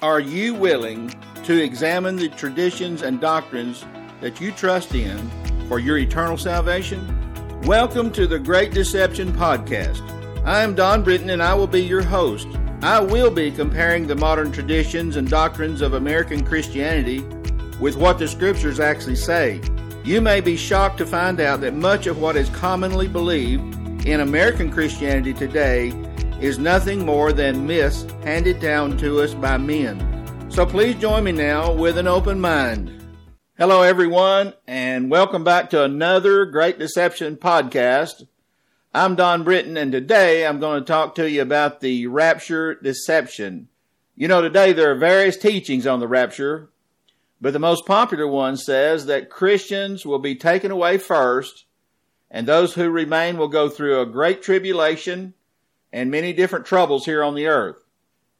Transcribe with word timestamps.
Are 0.00 0.20
you 0.20 0.54
willing 0.54 1.12
to 1.42 1.60
examine 1.60 2.14
the 2.14 2.28
traditions 2.28 3.02
and 3.02 3.20
doctrines 3.20 3.84
that 4.20 4.40
you 4.40 4.52
trust 4.52 4.94
in 4.94 5.18
for 5.66 5.80
your 5.80 5.98
eternal 5.98 6.36
salvation? 6.36 7.02
Welcome 7.62 8.12
to 8.12 8.28
the 8.28 8.38
Great 8.38 8.72
Deception 8.72 9.32
Podcast. 9.32 10.00
I 10.46 10.62
am 10.62 10.76
Don 10.76 11.02
Britton 11.02 11.30
and 11.30 11.42
I 11.42 11.52
will 11.52 11.66
be 11.66 11.82
your 11.82 12.04
host. 12.04 12.46
I 12.80 13.00
will 13.00 13.32
be 13.32 13.50
comparing 13.50 14.06
the 14.06 14.14
modern 14.14 14.52
traditions 14.52 15.16
and 15.16 15.28
doctrines 15.28 15.80
of 15.80 15.94
American 15.94 16.44
Christianity 16.44 17.22
with 17.80 17.96
what 17.96 18.20
the 18.20 18.28
scriptures 18.28 18.78
actually 18.78 19.16
say. 19.16 19.60
You 20.04 20.20
may 20.20 20.40
be 20.40 20.56
shocked 20.56 20.98
to 20.98 21.06
find 21.06 21.40
out 21.40 21.60
that 21.62 21.74
much 21.74 22.06
of 22.06 22.20
what 22.20 22.36
is 22.36 22.48
commonly 22.50 23.08
believed 23.08 24.06
in 24.06 24.20
American 24.20 24.70
Christianity 24.70 25.34
today 25.34 25.90
is 26.40 26.58
nothing 26.58 27.04
more 27.04 27.32
than 27.32 27.66
myths 27.66 28.06
handed 28.22 28.60
down 28.60 28.96
to 28.96 29.20
us 29.20 29.34
by 29.34 29.56
men. 29.56 29.98
So 30.50 30.64
please 30.64 30.94
join 30.94 31.24
me 31.24 31.32
now 31.32 31.72
with 31.72 31.98
an 31.98 32.06
open 32.06 32.40
mind. 32.40 32.92
Hello, 33.58 33.82
everyone, 33.82 34.54
and 34.64 35.10
welcome 35.10 35.42
back 35.42 35.68
to 35.70 35.82
another 35.82 36.44
Great 36.44 36.78
Deception 36.78 37.36
podcast. 37.36 38.28
I'm 38.94 39.16
Don 39.16 39.42
Britton, 39.42 39.76
and 39.76 39.90
today 39.90 40.46
I'm 40.46 40.60
going 40.60 40.80
to 40.80 40.86
talk 40.86 41.16
to 41.16 41.28
you 41.28 41.42
about 41.42 41.80
the 41.80 42.06
rapture 42.06 42.76
deception. 42.76 43.66
You 44.14 44.28
know, 44.28 44.40
today 44.40 44.72
there 44.72 44.92
are 44.92 44.98
various 44.98 45.36
teachings 45.36 45.88
on 45.88 45.98
the 45.98 46.06
rapture, 46.06 46.70
but 47.40 47.52
the 47.52 47.58
most 47.58 47.84
popular 47.84 48.28
one 48.28 48.56
says 48.56 49.06
that 49.06 49.28
Christians 49.28 50.06
will 50.06 50.20
be 50.20 50.36
taken 50.36 50.70
away 50.70 50.98
first, 50.98 51.64
and 52.30 52.46
those 52.46 52.74
who 52.74 52.90
remain 52.90 53.38
will 53.38 53.48
go 53.48 53.68
through 53.68 54.00
a 54.00 54.06
great 54.06 54.40
tribulation 54.40 55.34
and 55.92 56.10
many 56.10 56.32
different 56.32 56.66
troubles 56.66 57.04
here 57.04 57.22
on 57.22 57.34
the 57.34 57.46
earth. 57.46 57.84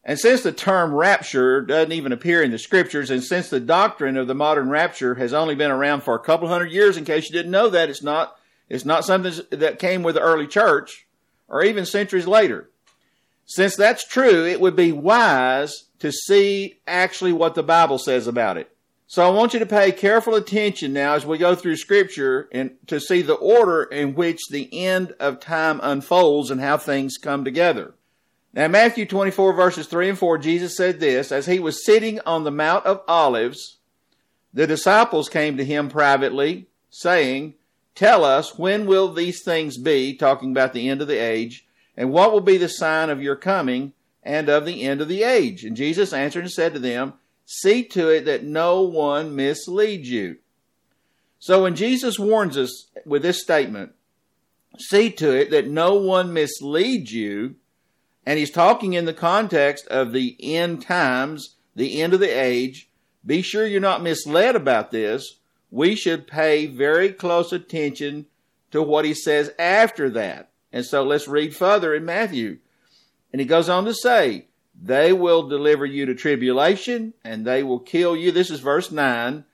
And 0.05 0.19
since 0.19 0.43
the 0.43 0.53
term 0.53 0.95
rapture 0.95 1.61
doesn't 1.61 1.93
even 1.93 2.13
appear 2.13 2.43
in 2.43 2.51
the 2.51 2.59
scriptures, 2.59 3.11
and 3.11 3.23
since 3.23 3.51
the 3.51 3.61
doctrine 3.61 4.17
of 4.17 4.27
the 4.27 4.35
modern 4.35 4.71
rapture 4.71 5.17
has 5.17 5.33
only 5.33 5.55
been 5.55 5.71
around 5.71 6.03
for 6.03 6.15
a 6.15 6.21
couple 6.21 6.49
hundred 6.49 6.73
years, 6.73 6.97
in 6.97 7.05
case 7.05 7.29
you 7.29 7.33
didn't 7.33 7.51
know 7.51 7.69
that, 7.69 7.91
it's 7.91 8.03
not, 8.03 8.37
it's 8.69 8.85
not 8.85 9.05
something 9.05 9.45
that 9.51 9.79
came 9.79 10.03
with 10.03 10.15
the 10.15 10.23
early 10.23 10.47
church 10.47 11.07
or 11.49 11.63
even 11.63 11.85
centuries 11.85 12.27
later. 12.27 12.71
Since 13.45 13.77
that's 13.77 14.07
true, 14.07 14.47
it 14.47 14.61
would 14.61 14.77
be 14.77 14.93
wise 14.93 15.85
to 15.99 16.13
see 16.13 16.81
actually 16.87 17.33
what 17.33 17.55
the 17.55 17.63
Bible 17.63 17.99
says 17.99 18.27
about 18.27 18.57
it. 18.57 18.71
So 19.11 19.27
I 19.27 19.31
want 19.31 19.55
you 19.55 19.59
to 19.61 19.67
pay 19.67 19.91
careful 19.91 20.35
attention 20.35 20.93
now 20.93 21.15
as 21.15 21.25
we 21.25 21.39
go 21.39 21.55
through 21.55 21.77
scripture 21.77 22.47
and 22.53 22.73
to 22.89 23.01
see 23.01 23.23
the 23.23 23.37
order 23.37 23.85
in 23.85 24.15
which 24.15 24.39
the 24.51 24.69
end 24.71 25.13
of 25.19 25.41
time 25.41 25.81
unfolds 25.83 26.51
and 26.51 26.61
how 26.61 26.77
things 26.77 27.17
come 27.17 27.43
together. 27.43 27.95
Now, 28.53 28.69
Matthew 28.69 29.07
24 29.07 29.55
verses 29.55 29.87
3 29.87 30.11
and 30.11 30.19
4, 30.19 30.37
Jesus 30.37 30.77
said 30.77 31.01
this, 31.01 31.33
as 31.33 31.47
he 31.47 31.59
was 31.59 31.87
sitting 31.87 32.21
on 32.27 32.45
the 32.45 32.51
Mount 32.51 32.85
of 32.85 33.01
Olives, 33.09 33.79
the 34.53 34.67
disciples 34.67 35.31
came 35.31 35.57
to 35.57 35.65
him 35.65 35.89
privately, 35.89 36.67
saying, 36.91 37.55
Tell 37.95 38.27
us, 38.27 38.59
when 38.59 38.85
will 38.85 39.11
these 39.11 39.43
things 39.43 39.79
be, 39.79 40.15
talking 40.15 40.51
about 40.51 40.75
the 40.75 40.87
end 40.87 41.01
of 41.01 41.09
the 41.09 41.17
age, 41.17 41.67
and 41.97 42.13
what 42.13 42.31
will 42.31 42.43
be 42.43 42.59
the 42.59 42.69
sign 42.69 43.09
of 43.09 43.23
your 43.23 43.37
coming 43.37 43.95
and 44.23 44.51
of 44.51 44.67
the 44.67 44.83
end 44.83 45.01
of 45.01 45.09
the 45.09 45.23
age? 45.23 45.65
And 45.65 45.75
Jesus 45.75 46.13
answered 46.13 46.45
and 46.45 46.53
said 46.53 46.75
to 46.75 46.79
them, 46.79 47.15
See 47.51 47.83
to 47.85 48.11
it 48.11 48.27
that 48.27 48.45
no 48.45 48.83
one 48.83 49.35
misleads 49.35 50.11
you. 50.11 50.37
So 51.39 51.63
when 51.63 51.77
Jesus 51.77 52.19
warns 52.19 52.59
us 52.59 52.89
with 53.07 53.23
this 53.23 53.41
statement, 53.41 53.93
see 54.77 55.11
to 55.13 55.35
it 55.35 55.51
that 55.51 55.67
no 55.67 55.95
one 55.95 56.35
misleads 56.35 57.11
you, 57.11 57.55
and 58.27 58.39
he's 58.39 58.51
talking 58.51 58.93
in 58.93 59.07
the 59.07 59.15
context 59.15 59.87
of 59.87 60.13
the 60.13 60.37
end 60.39 60.83
times, 60.83 61.57
the 61.75 62.03
end 62.03 62.13
of 62.13 62.21
the 62.21 62.29
age, 62.29 62.91
be 63.25 63.41
sure 63.41 63.67
you're 63.67 63.81
not 63.81 64.03
misled 64.03 64.55
about 64.55 64.91
this. 64.91 65.39
We 65.71 65.95
should 65.95 66.27
pay 66.27 66.67
very 66.67 67.15
close 67.15 67.51
attention 67.51 68.27
to 68.73 68.83
what 68.83 69.07
he 69.07 69.15
says 69.15 69.53
after 69.59 70.11
that. 70.11 70.51
And 70.71 70.85
so 70.85 71.03
let's 71.03 71.27
read 71.27 71.57
further 71.57 71.95
in 71.95 72.05
Matthew. 72.05 72.59
And 73.33 73.41
he 73.41 73.47
goes 73.47 73.71
on 73.71 73.87
to 73.87 73.95
say, 73.95 74.48
they 74.81 75.13
will 75.13 75.49
deliver 75.49 75.85
you 75.85 76.07
to 76.07 76.15
tribulation 76.15 77.15
and 77.25 77.45
they 77.45 77.63
will 77.63 77.81
kill 77.81 78.17
you. 78.17 78.31
This 78.31 78.51
is 78.51 78.61
verse 78.61 78.93
9. 78.93 79.45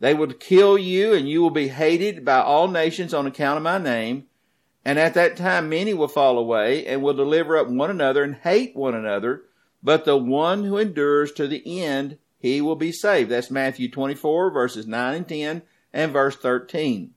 They 0.00 0.14
will 0.14 0.32
kill 0.32 0.78
you 0.78 1.12
and 1.14 1.28
you 1.28 1.42
will 1.42 1.50
be 1.50 1.68
hated 1.68 2.24
by 2.24 2.40
all 2.40 2.68
nations 2.68 3.12
on 3.12 3.26
account 3.26 3.56
of 3.56 3.64
my 3.64 3.78
name. 3.78 4.26
And 4.84 4.98
at 4.98 5.14
that 5.14 5.36
time 5.36 5.68
many 5.68 5.94
will 5.94 6.08
fall 6.08 6.38
away 6.38 6.86
and 6.86 7.02
will 7.02 7.14
deliver 7.14 7.56
up 7.56 7.68
one 7.68 7.90
another 7.90 8.22
and 8.22 8.36
hate 8.36 8.76
one 8.76 8.94
another. 8.94 9.42
But 9.82 10.04
the 10.04 10.16
one 10.16 10.64
who 10.64 10.78
endures 10.78 11.32
to 11.32 11.48
the 11.48 11.82
end, 11.82 12.18
he 12.38 12.60
will 12.60 12.76
be 12.76 12.92
saved. 12.92 13.30
That's 13.30 13.50
Matthew 13.50 13.90
24 13.90 14.52
verses 14.52 14.86
9 14.86 15.14
and 15.14 15.28
10 15.28 15.62
and 15.92 16.12
verse 16.12 16.36
13. 16.36 17.14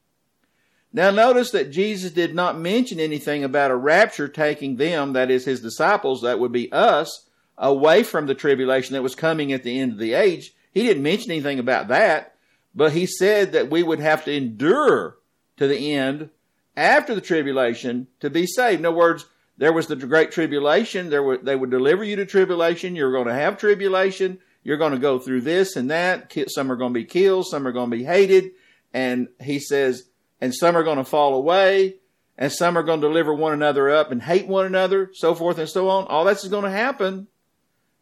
Now 0.91 1.11
notice 1.11 1.51
that 1.51 1.71
Jesus 1.71 2.11
did 2.11 2.33
not 2.33 2.59
mention 2.59 2.99
anything 2.99 3.43
about 3.43 3.71
a 3.71 3.75
rapture 3.75 4.27
taking 4.27 4.75
them, 4.75 5.13
that 5.13 5.31
is 5.31 5.45
his 5.45 5.61
disciples, 5.61 6.21
that 6.23 6.39
would 6.39 6.51
be 6.51 6.71
us, 6.71 7.27
away 7.61 8.03
from 8.03 8.25
the 8.25 8.35
tribulation 8.35 8.93
that 8.93 9.03
was 9.03 9.15
coming 9.15 9.53
at 9.53 9.63
the 9.63 9.79
end 9.79 9.93
of 9.93 9.99
the 9.99 10.13
age. 10.13 10.53
He 10.73 10.83
didn't 10.83 11.03
mention 11.03 11.31
anything 11.31 11.59
about 11.59 11.87
that, 11.89 12.35
but 12.75 12.91
he 12.91 13.05
said 13.05 13.53
that 13.53 13.69
we 13.69 13.83
would 13.83 13.99
have 13.99 14.25
to 14.25 14.33
endure 14.33 15.17
to 15.57 15.67
the 15.67 15.93
end 15.93 16.31
after 16.75 17.15
the 17.15 17.21
tribulation 17.21 18.07
to 18.19 18.29
be 18.29 18.47
saved. 18.47 18.79
In 18.79 18.85
other 18.85 18.97
words, 18.97 19.25
there 19.57 19.71
was 19.71 19.87
the 19.87 19.95
great 19.95 20.31
tribulation. 20.31 21.09
There 21.09 21.21
were, 21.21 21.37
they 21.37 21.55
would 21.55 21.69
deliver 21.69 22.03
you 22.03 22.15
to 22.15 22.25
tribulation. 22.25 22.95
You're 22.95 23.11
going 23.11 23.27
to 23.27 23.33
have 23.33 23.57
tribulation. 23.57 24.39
You're 24.63 24.77
going 24.77 24.93
to 24.93 24.99
go 24.99 25.19
through 25.19 25.41
this 25.41 25.75
and 25.75 25.91
that. 25.91 26.35
Some 26.47 26.71
are 26.71 26.75
going 26.75 26.93
to 26.93 26.99
be 26.99 27.05
killed. 27.05 27.47
Some 27.47 27.67
are 27.67 27.71
going 27.71 27.91
to 27.91 27.97
be 27.97 28.03
hated. 28.03 28.51
And 28.93 29.27
he 29.39 29.59
says, 29.59 30.09
and 30.39 30.53
some 30.53 30.75
are 30.75 30.83
going 30.83 30.97
to 30.97 31.03
fall 31.03 31.35
away 31.35 31.95
and 32.37 32.51
some 32.51 32.75
are 32.75 32.83
going 32.83 33.01
to 33.01 33.07
deliver 33.07 33.33
one 33.33 33.53
another 33.53 33.89
up 33.89 34.11
and 34.11 34.21
hate 34.21 34.47
one 34.47 34.65
another, 34.65 35.11
so 35.13 35.35
forth 35.35 35.59
and 35.59 35.69
so 35.69 35.89
on. 35.89 36.07
All 36.07 36.25
that's 36.25 36.47
going 36.47 36.63
to 36.63 36.71
happen. 36.71 37.27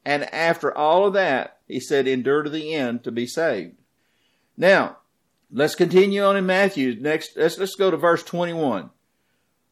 And 0.09 0.23
after 0.33 0.75
all 0.75 1.05
of 1.05 1.13
that, 1.13 1.59
he 1.67 1.79
said, 1.79 2.07
endure 2.07 2.41
to 2.41 2.49
the 2.49 2.73
end 2.73 3.03
to 3.03 3.11
be 3.11 3.27
saved. 3.27 3.75
Now, 4.57 4.97
let's 5.51 5.75
continue 5.75 6.23
on 6.23 6.35
in 6.35 6.47
Matthew. 6.47 6.99
Next, 6.99 7.37
let's, 7.37 7.59
let's 7.59 7.75
go 7.75 7.91
to 7.91 7.97
verse 7.97 8.23
21. 8.23 8.89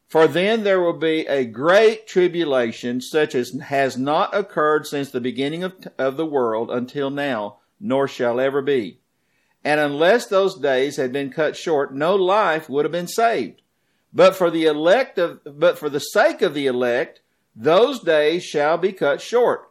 For 0.06 0.28
then 0.28 0.62
there 0.62 0.80
will 0.80 0.96
be 0.96 1.26
a 1.26 1.44
great 1.44 2.06
tribulation 2.06 3.00
such 3.00 3.34
as 3.34 3.50
has 3.64 3.98
not 3.98 4.32
occurred 4.32 4.86
since 4.86 5.10
the 5.10 5.20
beginning 5.20 5.64
of, 5.64 5.74
of 5.98 6.16
the 6.16 6.24
world 6.24 6.70
until 6.70 7.10
now, 7.10 7.56
nor 7.80 8.06
shall 8.06 8.38
ever 8.38 8.62
be. 8.62 9.00
And 9.64 9.80
unless 9.80 10.26
those 10.26 10.56
days 10.56 10.98
had 10.98 11.12
been 11.12 11.30
cut 11.30 11.56
short, 11.56 11.92
no 11.92 12.14
life 12.14 12.68
would 12.68 12.84
have 12.84 12.92
been 12.92 13.08
saved. 13.08 13.60
But 14.12 14.36
for 14.36 14.52
the 14.52 14.66
elect 14.66 15.18
of, 15.18 15.40
but 15.44 15.78
for 15.78 15.90
the 15.90 15.98
sake 15.98 16.42
of 16.42 16.54
the 16.54 16.66
elect, 16.68 17.22
those 17.56 17.98
days 17.98 18.44
shall 18.44 18.78
be 18.78 18.92
cut 18.92 19.20
short. 19.20 19.67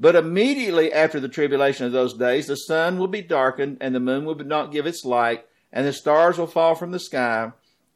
But 0.00 0.14
immediately 0.14 0.92
after 0.92 1.18
the 1.18 1.28
tribulation 1.28 1.84
of 1.84 1.92
those 1.92 2.14
days, 2.14 2.46
the 2.46 2.56
sun 2.56 2.98
will 2.98 3.08
be 3.08 3.22
darkened, 3.22 3.78
and 3.80 3.94
the 3.94 4.00
moon 4.00 4.24
will 4.24 4.36
not 4.36 4.70
give 4.70 4.86
its 4.86 5.04
light, 5.04 5.44
and 5.72 5.84
the 5.84 5.92
stars 5.92 6.38
will 6.38 6.46
fall 6.46 6.76
from 6.76 6.92
the 6.92 7.00
sky, 7.00 7.52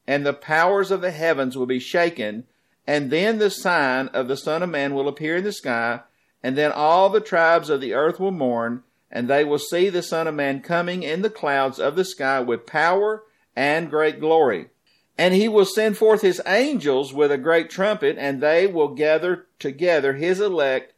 and 0.07 0.27
the 0.27 0.33
powers 0.33 0.91
of 0.91 1.01
the 1.01 1.13
heavens 1.13 1.57
will 1.57 1.67
be 1.67 1.79
shaken. 1.79 2.45
And 2.89 3.11
then 3.13 3.39
the 3.39 3.51
sign 3.51 4.09
of 4.09 4.27
the 4.27 4.37
Son 4.37 4.65
of 4.65 4.71
Man 4.71 4.95
will 4.95 5.07
appear 5.07 5.37
in 5.37 5.45
the 5.45 5.53
sky, 5.53 6.01
and 6.43 6.59
then 6.59 6.73
all 6.73 7.09
the 7.09 7.21
tribes 7.21 7.71
of 7.71 7.81
the 7.81 7.95
earth 7.95 8.19
will 8.19 8.33
mourn, 8.33 8.83
and 9.09 9.29
they 9.29 9.45
will 9.45 9.61
see 9.61 9.89
the 9.89 10.03
Son 10.03 10.27
of 10.27 10.35
Man 10.35 10.61
coming 10.61 11.05
in 11.05 11.23
the 11.23 11.31
clouds 11.31 11.79
of 11.79 11.95
the 11.95 12.05
sky 12.05 12.41
with 12.41 12.67
power 12.67 13.23
and 13.55 13.89
great 13.89 14.19
glory. 14.19 14.71
And 15.17 15.35
he 15.35 15.47
will 15.47 15.67
send 15.67 15.97
forth 15.97 16.23
his 16.23 16.41
angels 16.47 17.15
with 17.15 17.31
a 17.31 17.39
great 17.39 17.71
trumpet, 17.71 18.17
and 18.19 18.43
they 18.43 18.67
will 18.67 18.89
gather 18.89 19.47
together 19.61 20.15
his 20.15 20.41
elect 20.41 20.92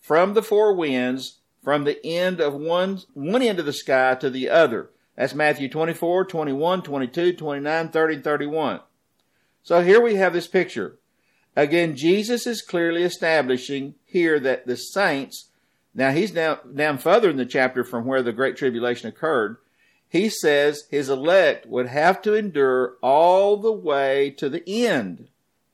from 0.00 0.34
the 0.34 0.42
four 0.42 0.74
winds, 0.74 1.38
from 1.62 1.84
the 1.84 2.04
end 2.04 2.40
of 2.40 2.54
one, 2.54 3.00
one 3.14 3.42
end 3.42 3.58
of 3.58 3.66
the 3.66 3.72
sky 3.72 4.14
to 4.16 4.30
the 4.30 4.48
other. 4.48 4.90
That's 5.16 5.34
Matthew 5.34 5.68
24, 5.68 6.24
21, 6.24 6.82
22, 6.82 7.32
29, 7.34 7.88
30, 7.88 8.22
31. 8.22 8.80
So 9.62 9.82
here 9.82 10.00
we 10.00 10.14
have 10.14 10.32
this 10.32 10.48
picture. 10.48 10.98
Again, 11.54 11.96
Jesus 11.96 12.46
is 12.46 12.62
clearly 12.62 13.02
establishing 13.02 13.94
here 14.06 14.40
that 14.40 14.66
the 14.66 14.76
saints, 14.76 15.50
now 15.94 16.12
he's 16.12 16.30
down, 16.30 16.74
down 16.74 16.98
further 16.98 17.28
in 17.28 17.36
the 17.36 17.44
chapter 17.44 17.84
from 17.84 18.06
where 18.06 18.22
the 18.22 18.32
Great 18.32 18.56
Tribulation 18.56 19.08
occurred. 19.08 19.58
He 20.08 20.28
says 20.28 20.84
his 20.90 21.08
elect 21.08 21.66
would 21.66 21.88
have 21.88 22.22
to 22.22 22.34
endure 22.34 22.96
all 23.02 23.56
the 23.56 23.72
way 23.72 24.30
to 24.38 24.48
the 24.48 24.66
end 24.66 25.28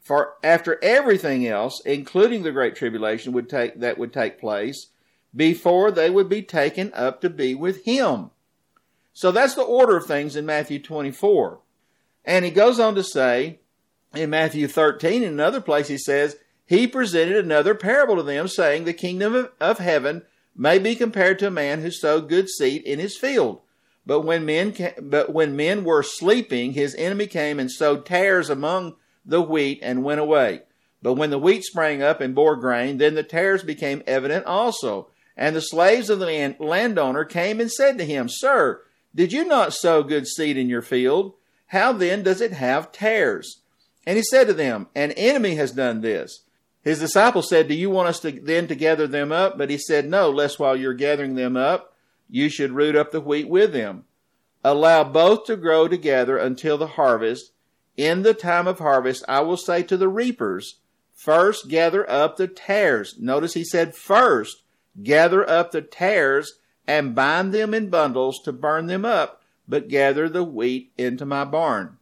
for 0.07 0.35
after 0.45 0.79
everything 0.85 1.49
else, 1.49 1.83
including 1.85 2.45
the 2.45 2.53
great 2.53 2.77
tribulation 2.77 3.33
would 3.33 3.49
take 3.49 3.81
that 3.81 3.99
would 3.99 4.13
take 4.13 4.39
place, 4.39 4.87
before 5.35 5.91
they 5.91 6.09
would 6.09 6.29
be 6.29 6.43
taken 6.43 6.93
up 6.95 7.21
to 7.21 7.29
be 7.29 7.57
with 7.57 7.85
him. 7.85 8.31
So 9.13 9.33
that's 9.33 9.57
the 9.57 9.63
order 9.63 9.97
of 9.97 10.07
things 10.07 10.37
in 10.37 10.47
Matthew 10.47 10.81
24. 10.81 11.59
And 12.25 12.45
he 12.45 12.53
goes 12.53 12.79
on 12.79 12.95
to 12.95 13.03
say 13.03 13.59
in 14.15 14.31
Matthew 14.31 14.69
13, 14.69 15.25
in 15.25 15.33
another 15.33 15.61
place, 15.61 15.89
he 15.89 15.99
says, 15.99 16.37
He 16.65 16.87
presented 16.87 17.45
another 17.45 17.75
parable 17.75 18.15
to 18.15 18.23
them, 18.23 18.47
saying, 18.47 18.85
The 18.85 18.93
kingdom 18.93 19.35
of, 19.35 19.51
of 19.61 19.79
heaven 19.79 20.23
may 20.55 20.79
be 20.79 20.95
compared 20.95 21.41
to 21.41 21.49
a 21.49 21.51
man 21.51 21.81
who 21.83 21.91
sowed 21.91 22.29
good 22.29 22.49
seed 22.49 22.83
in 22.83 23.01
his 23.01 23.17
field. 23.17 23.61
But 24.07 24.21
when 24.21 24.47
men 24.47 24.73
but 25.03 25.33
when 25.33 25.57
men 25.57 25.83
were 25.83 26.05
sleeping, 26.05 26.75
his 26.75 26.95
enemy 26.95 27.27
came 27.27 27.59
and 27.59 27.73
sowed 27.73 28.07
tares 28.07 28.49
among 28.49 28.95
the 29.27 29.43
wheat 29.43 29.81
and 29.83 30.05
went 30.05 30.21
away. 30.21 30.63
But 31.03 31.15
when 31.15 31.31
the 31.31 31.39
wheat 31.39 31.65
sprang 31.65 32.03
up 32.03 32.21
and 32.21 32.35
bore 32.35 32.57
grain, 32.57 32.99
then 32.99 33.15
the 33.15 33.23
tares 33.23 33.63
became 33.63 34.03
evident 34.07 34.47
also. 34.47 35.09
And 35.37 35.55
the 35.55 35.61
slaves 35.61 36.09
of 36.09 36.19
the 36.19 36.57
landowner 36.59 37.25
came 37.25 37.61
and 37.61 37.71
said 37.71 37.99
to 37.99 38.05
him, 38.05 38.29
Sir, 38.29 38.83
did 39.15 39.33
you 39.33 39.45
not 39.45 39.75
sow 39.75 40.03
good 40.03 40.27
seed 40.27 40.57
in 40.57 40.69
your 40.69 40.83
field? 40.83 41.35
How 41.67 41.93
then 41.93 42.23
does 42.23 42.41
it 42.41 42.53
have 42.53 42.93
tares? 42.93 43.61
And 44.07 44.17
he 44.17 44.23
said 44.23 44.47
to 44.47 44.55
them, 44.55 44.87
An 44.95 45.13
enemy 45.13 45.57
has 45.57 45.73
done 45.73 46.01
this. 46.01 46.45
His 46.83 47.01
disciples 47.01 47.49
said, 47.49 47.67
Do 47.67 47.75
you 47.75 47.91
want 47.91 48.09
us 48.09 48.21
to 48.21 48.31
then 48.31 48.69
to 48.69 48.77
gather 48.77 49.07
them 49.07 49.33
up? 49.33 49.59
But 49.59 49.71
he 49.71 49.79
said, 49.79 50.09
No, 50.09 50.31
lest 50.31 50.61
while 50.61 50.77
you're 50.77 50.95
gathering 50.95 51.35
them 51.35 51.57
up, 51.57 51.95
you 52.29 52.49
should 52.49 52.73
root 52.73 52.95
up 52.95 53.11
the 53.11 53.21
wheat 53.21 53.49
with 53.49 53.73
them. 53.73 54.05
Allow 54.63 55.05
both 55.05 55.45
to 55.47 55.57
grow 55.57 55.89
together 55.89 56.39
until 56.39 56.79
the 56.79 56.87
harvest. 56.87 57.53
In 57.97 58.23
the 58.23 58.35
time 58.35 58.67
of 58.67 58.79
harvest, 58.79 59.25
I 59.29 59.41
will 59.41 59.57
say 59.57 59.83
to 59.85 59.97
the 59.97 60.09
reapers, 60.09 60.77
First 61.15 61.69
gather 61.69 62.09
up 62.11 62.37
the 62.37 62.47
tares. 62.47 63.17
Notice 63.19 63.55
he 63.55 63.65
said, 63.65 63.95
First 63.95 64.63
gather 65.03 65.49
up 65.49 65.73
the 65.73 65.81
tares 65.83 66.59
and 66.87 67.15
bind 67.15 67.53
them 67.53 67.73
in 67.73 67.89
bundles 67.89 68.41
to 68.45 68.53
burn 68.53 68.87
them 68.87 69.05
up, 69.05 69.43
but 69.67 69.89
gather 69.89 70.29
the 70.29 70.45
wheat 70.45 70.93
into 70.99 71.25
my 71.25 71.45
barn. 71.45 71.97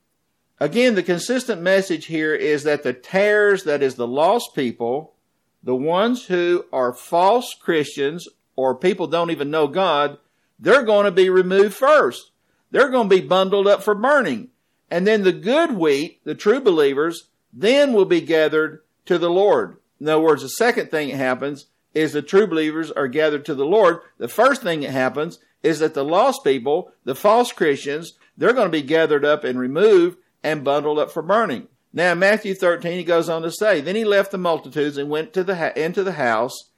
Again, 0.61 0.95
the 0.95 1.03
consistent 1.03 1.63
message 1.63 2.07
here 2.07 2.35
is 2.35 2.65
that 2.65 2.83
the 2.83 2.93
tares, 2.93 3.65
that 3.65 3.83
is 3.83 3.95
the 3.95 4.07
lost 4.07 4.55
people, 4.55 5.15
the 5.63 5.77
ones 5.77 6.27
who 6.27 6.65
are 6.73 6.93
false 6.93 7.55
Christians 7.55 8.29
or 8.57 8.75
people 8.75 9.07
don't 9.07 9.31
even 9.31 9.51
know 9.51 9.67
God, 9.67 10.19
they're 10.59 10.85
going 10.85 11.05
to 11.05 11.11
be 11.11 11.31
removed 11.31 11.75
first. 11.75 12.31
They're 12.71 12.91
going 12.91 13.09
to 13.09 13.17
be 13.17 13.27
bundled 13.27 13.67
up 13.67 13.83
for 13.83 13.95
burning. 13.95 14.51
And 14.95 15.09
then 15.09 15.25
the 15.25 15.33
good 15.33 15.73
wheat, 15.73 16.21
the 16.23 16.37
true 16.37 16.61
believers, 16.61 17.25
then 17.53 17.93
will 17.93 18.05
be 18.05 18.21
gathered 18.21 18.81
to 19.07 19.19
the 19.19 19.29
Lord. 19.29 19.79
In 20.01 20.09
other 20.09 20.23
words, 20.23 20.43
the 20.43 20.49
second 20.49 20.93
thing 20.93 21.09
that 21.09 21.17
happens 21.17 21.67
is 21.95 22.13
the 22.13 22.23
true 22.23 22.47
believers 22.47 22.93
are 22.93 23.09
gathered 23.09 23.45
to 23.47 23.57
the 23.57 23.67
Lord. 23.67 24.03
The 24.19 24.29
first 24.29 24.63
thing 24.63 24.83
that 24.83 24.93
happens 24.93 25.41
is 25.65 25.81
that 25.81 25.95
the 25.95 26.05
lost 26.05 26.45
people, 26.45 26.93
the 27.03 27.17
false 27.17 27.51
Christians, 27.51 28.13
they're 28.39 28.53
going 28.53 28.69
to 28.69 28.71
be 28.71 28.83
gathered 28.83 29.25
up 29.25 29.43
and 29.43 29.59
removed 29.59 30.19
and 30.45 30.63
bundled 30.63 31.01
up 31.01 31.11
for 31.11 31.23
burning. 31.23 31.67
Now, 31.93 32.13
in 32.13 32.21
Matthew 32.21 32.55
13, 32.55 32.93
he 32.93 33.03
goes 33.03 33.29
on 33.29 33.43
to 33.43 33.51
say, 33.51 33.81
Then 33.81 33.97
he 33.97 34.05
left 34.05 34.31
the 34.31 34.39
multitudes 34.39 34.97
and 34.97 35.11
went 35.11 35.33
to 35.33 35.43
the 35.43 35.77
into 35.77 36.05
the 36.05 36.13
house, 36.13 36.71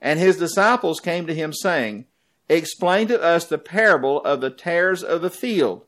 and 0.00 0.20
his 0.20 0.36
disciples 0.36 1.00
came 1.00 1.26
to 1.26 1.34
him, 1.34 1.52
saying, 1.52 2.04
Explain 2.48 3.08
to 3.08 3.20
us 3.20 3.44
the 3.44 3.58
parable 3.58 4.22
of 4.22 4.40
the 4.40 4.50
tares 4.50 5.02
of 5.02 5.22
the 5.22 5.30
field. 5.30 5.84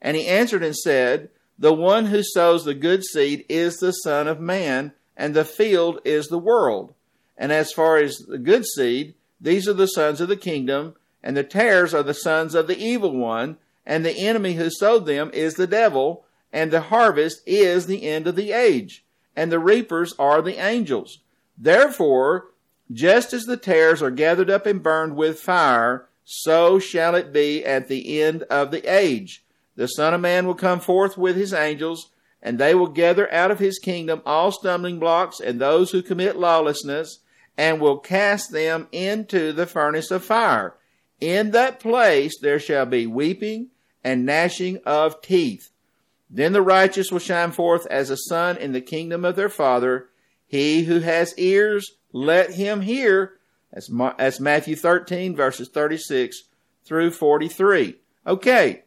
And 0.00 0.16
he 0.16 0.26
answered 0.26 0.62
and 0.62 0.76
said, 0.76 1.30
The 1.58 1.72
one 1.72 2.06
who 2.06 2.22
sows 2.22 2.64
the 2.64 2.74
good 2.74 3.04
seed 3.04 3.44
is 3.48 3.76
the 3.76 3.92
Son 3.92 4.28
of 4.28 4.40
Man, 4.40 4.92
and 5.16 5.34
the 5.34 5.44
field 5.44 6.00
is 6.04 6.28
the 6.28 6.38
world. 6.38 6.94
And 7.36 7.52
as 7.52 7.72
far 7.72 7.96
as 7.98 8.18
the 8.18 8.38
good 8.38 8.66
seed, 8.66 9.14
these 9.40 9.68
are 9.68 9.74
the 9.74 9.86
sons 9.86 10.20
of 10.20 10.28
the 10.28 10.36
kingdom, 10.36 10.94
and 11.22 11.36
the 11.36 11.44
tares 11.44 11.94
are 11.94 12.02
the 12.02 12.14
sons 12.14 12.54
of 12.54 12.66
the 12.66 12.78
evil 12.78 13.16
one, 13.16 13.56
and 13.86 14.04
the 14.04 14.16
enemy 14.16 14.54
who 14.54 14.70
sowed 14.70 15.06
them 15.06 15.30
is 15.32 15.54
the 15.54 15.66
devil 15.66 16.24
and 16.52 16.70
the 16.70 16.82
harvest 16.82 17.42
is 17.46 17.86
the 17.86 18.04
end 18.04 18.26
of 18.26 18.36
the 18.36 18.52
age, 18.52 19.04
and 19.36 19.52
the 19.52 19.58
reapers 19.58 20.14
are 20.18 20.40
the 20.40 20.56
angels. 20.56 21.18
Therefore, 21.56 22.46
just 22.90 23.32
as 23.32 23.44
the 23.44 23.56
tares 23.56 24.00
are 24.02 24.10
gathered 24.10 24.48
up 24.48 24.64
and 24.64 24.82
burned 24.82 25.16
with 25.16 25.40
fire, 25.40 26.06
so 26.24 26.78
shall 26.78 27.14
it 27.14 27.32
be 27.32 27.64
at 27.64 27.88
the 27.88 28.20
end 28.20 28.44
of 28.44 28.70
the 28.70 28.84
age. 28.86 29.44
The 29.78 29.86
Son 29.86 30.12
of 30.12 30.20
Man 30.20 30.44
will 30.44 30.56
come 30.56 30.80
forth 30.80 31.16
with 31.16 31.36
his 31.36 31.54
angels, 31.54 32.10
and 32.42 32.58
they 32.58 32.74
will 32.74 32.88
gather 32.88 33.32
out 33.32 33.52
of 33.52 33.60
his 33.60 33.78
kingdom 33.78 34.22
all 34.26 34.50
stumbling 34.50 34.98
blocks 34.98 35.38
and 35.38 35.60
those 35.60 35.92
who 35.92 36.02
commit 36.02 36.36
lawlessness, 36.36 37.20
and 37.56 37.80
will 37.80 37.96
cast 37.96 38.50
them 38.50 38.88
into 38.90 39.52
the 39.52 39.66
furnace 39.66 40.10
of 40.10 40.24
fire. 40.24 40.74
In 41.20 41.52
that 41.52 41.78
place 41.78 42.36
there 42.40 42.58
shall 42.58 42.86
be 42.86 43.06
weeping 43.06 43.68
and 44.02 44.26
gnashing 44.26 44.80
of 44.84 45.22
teeth. 45.22 45.70
Then 46.28 46.52
the 46.52 46.60
righteous 46.60 47.12
will 47.12 47.20
shine 47.20 47.52
forth 47.52 47.86
as 47.86 48.10
a 48.10 48.16
sun 48.16 48.56
in 48.56 48.72
the 48.72 48.80
kingdom 48.80 49.24
of 49.24 49.36
their 49.36 49.48
Father. 49.48 50.08
He 50.48 50.84
who 50.84 50.98
has 51.00 51.38
ears, 51.38 51.88
let 52.12 52.54
him 52.54 52.80
hear. 52.80 53.34
That's, 53.72 53.88
that's 54.18 54.40
Matthew 54.40 54.74
13, 54.74 55.36
verses 55.36 55.68
36 55.68 56.42
through 56.84 57.12
43. 57.12 57.94
Okay, 58.26 58.82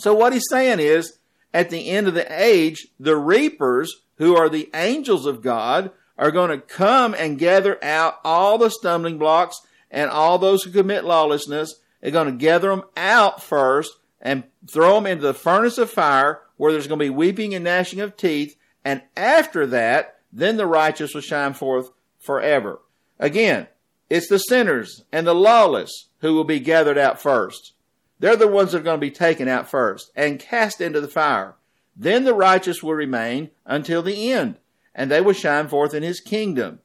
so 0.00 0.14
what 0.14 0.32
he's 0.32 0.48
saying 0.50 0.80
is, 0.80 1.18
at 1.52 1.70
the 1.70 1.88
end 1.88 2.08
of 2.08 2.14
the 2.14 2.26
age, 2.30 2.88
the 3.00 3.16
reapers, 3.16 4.02
who 4.16 4.36
are 4.36 4.48
the 4.48 4.70
angels 4.74 5.26
of 5.26 5.42
God, 5.42 5.90
are 6.18 6.30
going 6.30 6.50
to 6.50 6.58
come 6.58 7.14
and 7.14 7.38
gather 7.38 7.82
out 7.84 8.18
all 8.24 8.58
the 8.58 8.70
stumbling 8.70 9.18
blocks 9.18 9.60
and 9.90 10.10
all 10.10 10.38
those 10.38 10.62
who 10.62 10.70
commit 10.70 11.04
lawlessness. 11.04 11.80
They're 12.00 12.10
going 12.10 12.26
to 12.26 12.32
gather 12.32 12.70
them 12.70 12.84
out 12.96 13.42
first 13.42 13.92
and 14.20 14.44
throw 14.70 14.94
them 14.94 15.06
into 15.06 15.22
the 15.22 15.34
furnace 15.34 15.78
of 15.78 15.90
fire 15.90 16.40
where 16.56 16.72
there's 16.72 16.86
going 16.86 16.98
to 16.98 17.04
be 17.04 17.10
weeping 17.10 17.54
and 17.54 17.64
gnashing 17.64 18.00
of 18.00 18.16
teeth. 18.16 18.56
And 18.84 19.02
after 19.16 19.66
that, 19.66 20.18
then 20.32 20.56
the 20.56 20.66
righteous 20.66 21.14
will 21.14 21.20
shine 21.20 21.54
forth 21.54 21.90
forever. 22.18 22.80
Again, 23.18 23.66
it's 24.08 24.28
the 24.28 24.38
sinners 24.38 25.04
and 25.12 25.26
the 25.26 25.34
lawless 25.34 26.08
who 26.20 26.34
will 26.34 26.44
be 26.44 26.60
gathered 26.60 26.98
out 26.98 27.20
first. 27.20 27.72
They're 28.18 28.36
the 28.36 28.48
ones 28.48 28.72
that 28.72 28.78
are 28.78 28.84
going 28.84 28.98
to 28.98 29.06
be 29.06 29.10
taken 29.10 29.48
out 29.48 29.68
first 29.68 30.10
and 30.16 30.38
cast 30.38 30.80
into 30.80 31.00
the 31.00 31.08
fire. 31.08 31.56
Then 31.94 32.24
the 32.24 32.34
righteous 32.34 32.82
will 32.82 32.94
remain 32.94 33.50
until 33.64 34.02
the 34.02 34.32
end, 34.32 34.58
and 34.94 35.10
they 35.10 35.20
will 35.20 35.32
shine 35.32 35.68
forth 35.68 35.94
in 35.94 36.02
his 36.02 36.20
kingdom. 36.20 36.80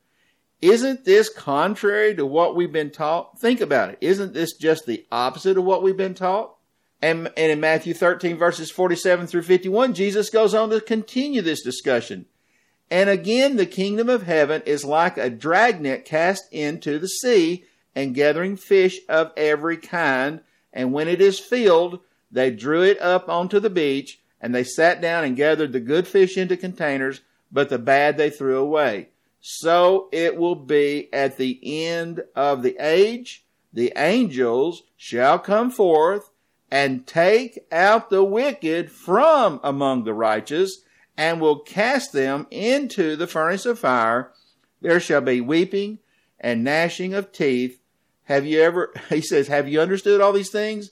Isn't 0.62 1.06
this 1.06 1.30
contrary 1.30 2.16
to 2.16 2.26
what 2.26 2.56
we've 2.56 2.72
been 2.72 2.92
taught? 2.92 3.40
Think 3.40 3.62
about 3.62 3.90
it. 3.90 3.98
Isn't 4.00 4.34
this 4.34 4.54
just 4.54 4.86
the 4.86 5.06
opposite 5.12 5.58
of 5.58 5.64
what 5.64 5.82
we've 5.82 5.98
been 5.98 6.14
taught? 6.14 6.56
And, 7.02 7.32
and 7.36 7.52
in 7.52 7.60
Matthew 7.60 7.96
13, 7.96 8.38
verses 8.38 8.70
47 8.70 9.26
through 9.26 9.42
51, 9.42 9.96
Jesus 9.96 10.30
goes 10.30 10.54
on 10.54 10.70
to 10.70 10.80
continue 10.80 11.42
this 11.42 11.64
discussion. 11.64 12.28
And 12.92 13.10
again, 13.10 13.56
the 13.56 13.66
kingdom 13.66 14.08
of 14.08 14.24
heaven 14.24 14.62
is 14.66 14.86
like 14.86 15.18
a 15.18 15.30
dragnet 15.30 16.06
cast 16.06 16.44
into 16.52 17.00
the 17.00 17.08
sea 17.08 17.66
and 17.96 18.14
gathering 18.14 18.56
fish 18.56 19.00
of 19.10 19.32
every 19.36 19.78
kind. 19.78 20.42
And 20.74 20.94
when 20.94 21.08
it 21.08 21.22
is 21.22 21.40
filled, 21.40 22.00
they 22.32 22.52
drew 22.52 22.84
it 22.84 23.02
up 23.02 23.28
onto 23.30 23.60
the 23.60 23.70
beach 23.70 24.22
and 24.40 24.56
they 24.56 24.64
sat 24.64 25.02
down 25.02 25.24
and 25.24 25.36
gathered 25.36 25.72
the 25.72 25.80
good 25.80 26.08
fish 26.08 26.38
into 26.38 26.58
containers, 26.58 27.22
but 27.52 27.70
the 27.70 27.78
bad 27.78 28.18
they 28.18 28.30
threw 28.30 28.58
away. 28.58 29.10
So 29.40 30.08
it 30.12 30.38
will 30.38 30.56
be 30.56 31.12
at 31.14 31.38
the 31.38 31.60
end 31.64 32.24
of 32.36 32.64
the 32.64 32.78
age. 32.80 33.46
The 33.74 33.94
angels 33.96 34.84
shall 34.98 35.40
come 35.40 35.72
forth 35.72 36.32
and 36.72 37.06
take 37.06 37.60
out 37.72 38.10
the 38.10 38.24
wicked 38.24 38.90
from 38.90 39.60
among 39.64 40.06
the 40.06 40.14
righteous, 40.14 40.84
and 41.18 41.42
will 41.42 41.60
cast 41.60 42.14
them 42.14 42.48
into 42.50 43.18
the 43.18 43.28
furnace 43.28 43.66
of 43.66 43.78
fire. 43.78 44.32
There 44.80 45.02
shall 45.02 45.22
be 45.22 45.42
weeping 45.42 46.00
and 46.40 46.64
gnashing 46.64 47.14
of 47.14 47.34
teeth. 47.34 47.81
Have 48.26 48.46
you 48.46 48.62
ever, 48.62 48.94
he 49.10 49.22
says, 49.22 49.48
have 49.48 49.68
you 49.68 49.82
understood 49.82 50.22
all 50.22 50.34
these 50.34 50.52
things? 50.52 50.92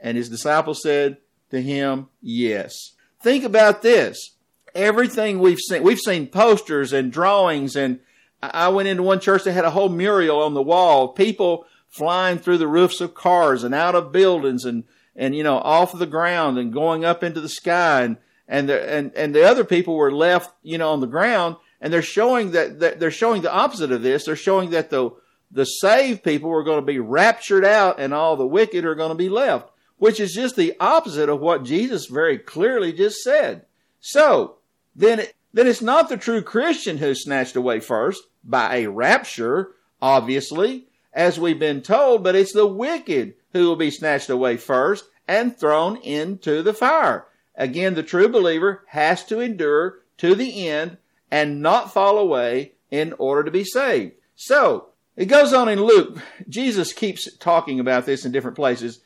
And 0.00 0.16
his 0.16 0.28
disciples 0.28 0.82
said 0.82 1.18
to 1.50 1.60
him, 1.60 2.08
yes. 2.20 2.92
Think 3.20 3.44
about 3.44 3.82
this. 3.82 4.36
Everything 4.74 5.40
we've 5.40 5.58
seen, 5.58 5.82
we've 5.82 5.98
seen 5.98 6.28
posters 6.28 6.92
and 6.92 7.12
drawings 7.12 7.74
and 7.74 8.00
I 8.40 8.68
went 8.68 8.88
into 8.88 9.02
one 9.02 9.20
church 9.20 9.44
that 9.44 9.52
had 9.52 9.64
a 9.64 9.70
whole 9.70 9.88
mural 9.88 10.42
on 10.42 10.54
the 10.54 10.62
wall, 10.62 11.08
people 11.08 11.66
flying 11.88 12.38
through 12.38 12.58
the 12.58 12.68
roofs 12.68 13.00
of 13.00 13.14
cars 13.14 13.64
and 13.64 13.74
out 13.74 13.94
of 13.94 14.12
buildings 14.12 14.64
and 14.64 14.84
and 15.16 15.34
you 15.34 15.42
know 15.42 15.58
off 15.58 15.92
of 15.94 15.98
the 15.98 16.06
ground 16.06 16.58
and 16.58 16.72
going 16.72 17.04
up 17.04 17.24
into 17.24 17.40
the 17.40 17.48
sky 17.48 18.02
and 18.02 18.16
and 18.46 18.68
the 18.68 18.92
and 18.92 19.12
and 19.14 19.34
the 19.34 19.42
other 19.42 19.64
people 19.64 19.96
were 19.96 20.12
left 20.12 20.54
you 20.62 20.78
know 20.78 20.92
on 20.92 21.00
the 21.00 21.06
ground 21.06 21.56
and 21.80 21.92
they're 21.92 22.02
showing 22.02 22.50
that, 22.52 22.80
that 22.80 23.00
they're 23.00 23.10
showing 23.10 23.42
the 23.42 23.52
opposite 23.52 23.90
of 23.90 24.02
this 24.02 24.26
they're 24.26 24.36
showing 24.36 24.70
that 24.70 24.90
the 24.90 25.10
the 25.50 25.64
saved 25.64 26.22
people 26.22 26.52
are 26.52 26.62
going 26.62 26.80
to 26.80 26.86
be 26.86 26.98
raptured 26.98 27.64
out 27.64 27.98
and 27.98 28.12
all 28.12 28.36
the 28.36 28.46
wicked 28.46 28.84
are 28.84 28.94
going 28.94 29.10
to 29.10 29.14
be 29.14 29.28
left 29.28 29.70
which 29.96 30.20
is 30.20 30.32
just 30.32 30.54
the 30.54 30.74
opposite 30.78 31.28
of 31.28 31.40
what 31.40 31.64
Jesus 31.64 32.06
very 32.06 32.38
clearly 32.38 32.92
just 32.92 33.22
said 33.22 33.64
so 34.00 34.56
then 34.94 35.22
then 35.52 35.66
it's 35.66 35.82
not 35.82 36.08
the 36.08 36.16
true 36.16 36.42
Christian 36.42 36.98
who's 36.98 37.24
snatched 37.24 37.56
away 37.56 37.80
first 37.80 38.22
by 38.44 38.76
a 38.76 38.90
rapture 38.90 39.72
obviously 40.00 40.86
as 41.12 41.40
we've 41.40 41.58
been 41.58 41.82
told 41.82 42.22
but 42.22 42.34
it's 42.34 42.52
the 42.52 42.66
wicked 42.66 43.34
who 43.52 43.66
will 43.66 43.76
be 43.76 43.90
snatched 43.90 44.30
away 44.30 44.56
first 44.56 45.06
and 45.28 45.56
thrown 45.56 45.96
into 45.98 46.62
the 46.62 46.72
fire. 46.72 47.26
Again, 47.54 47.94
the 47.94 48.02
true 48.02 48.28
believer 48.28 48.84
has 48.88 49.24
to 49.26 49.40
endure 49.40 49.98
to 50.18 50.34
the 50.34 50.68
end 50.68 50.96
and 51.30 51.60
not 51.60 51.92
fall 51.92 52.18
away 52.18 52.72
in 52.90 53.12
order 53.18 53.44
to 53.44 53.50
be 53.50 53.64
saved. 53.64 54.12
So, 54.34 54.87
It 55.18 55.26
goes 55.26 55.52
on 55.52 55.68
in 55.68 55.82
Luke. 55.82 56.16
Jesus 56.48 56.92
keeps 56.92 57.28
talking 57.38 57.80
about 57.80 58.06
this 58.06 58.24
in 58.24 58.30
different 58.30 58.56
places. 58.56 59.00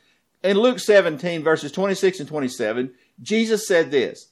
In 0.45 0.59
Luke 0.59 0.78
17, 0.78 1.42
verses 1.42 1.73
26 1.73 2.21
and 2.21 2.28
27, 2.28 2.92
Jesus 3.23 3.66
said 3.66 3.90
this, 3.90 4.28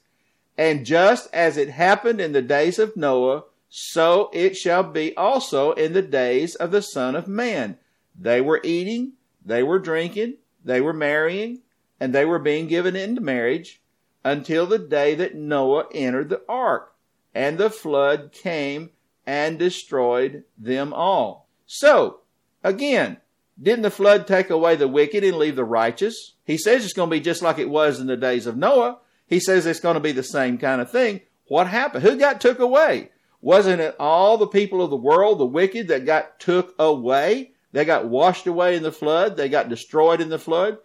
And 0.59 0.85
just 0.85 1.27
as 1.33 1.57
it 1.57 1.71
happened 1.71 2.21
in 2.21 2.33
the 2.33 2.41
days 2.43 2.77
of 2.77 2.95
Noah, 2.95 3.45
so 3.67 4.29
it 4.31 4.55
shall 4.55 4.83
be 4.83 5.17
also 5.17 5.71
in 5.71 5.93
the 5.93 6.03
days 6.03 6.53
of 6.53 6.69
the 6.69 6.83
Son 6.83 7.15
of 7.15 7.27
Man. 7.27 7.79
They 8.15 8.41
were 8.41 8.61
eating, 8.63 9.13
they 9.43 9.63
were 9.63 9.79
drinking, 9.79 10.35
they 10.63 10.81
were 10.81 10.93
marrying, 10.93 11.61
and 11.99 12.13
they 12.13 12.25
were 12.25 12.37
being 12.37 12.67
given 12.67 12.95
into 12.95 13.21
marriage 13.21 13.81
until 14.23 14.67
the 14.67 14.77
day 14.77 15.15
that 15.15 15.33
Noah 15.33 15.85
entered 15.95 16.29
the 16.29 16.43
ark, 16.47 16.93
and 17.33 17.57
the 17.57 17.71
flood 17.71 18.31
came 18.31 18.91
and 19.25 19.57
destroyed 19.57 20.43
them 20.59 20.93
all. 20.93 21.40
So, 21.73 22.19
again, 22.65 23.15
didn't 23.59 23.83
the 23.83 23.91
flood 23.91 24.27
take 24.27 24.49
away 24.49 24.75
the 24.75 24.89
wicked 24.89 25.23
and 25.23 25.37
leave 25.37 25.55
the 25.55 25.63
righteous? 25.63 26.33
He 26.43 26.57
says 26.57 26.83
it's 26.83 26.93
going 26.93 27.09
to 27.09 27.15
be 27.15 27.21
just 27.21 27.41
like 27.41 27.59
it 27.59 27.69
was 27.69 27.97
in 28.01 28.07
the 28.07 28.17
days 28.17 28.45
of 28.45 28.57
Noah. 28.57 28.97
He 29.25 29.39
says 29.39 29.65
it's 29.65 29.79
going 29.79 29.93
to 29.93 30.01
be 30.01 30.11
the 30.11 30.21
same 30.21 30.57
kind 30.57 30.81
of 30.81 30.91
thing. 30.91 31.21
What 31.47 31.67
happened? 31.67 32.03
Who 32.03 32.17
got 32.17 32.41
took 32.41 32.59
away? 32.59 33.11
Wasn't 33.39 33.79
it 33.79 33.95
all 33.97 34.37
the 34.37 34.47
people 34.47 34.81
of 34.81 34.89
the 34.89 34.97
world, 34.97 35.39
the 35.39 35.45
wicked, 35.45 35.87
that 35.87 36.05
got 36.05 36.41
took 36.41 36.75
away? 36.77 37.51
They 37.71 37.85
got 37.85 38.09
washed 38.09 38.47
away 38.47 38.75
in 38.75 38.83
the 38.83 38.91
flood. 38.91 39.37
They 39.37 39.47
got 39.47 39.69
destroyed 39.69 40.19
in 40.19 40.27
the 40.27 40.37
flood. 40.37 40.77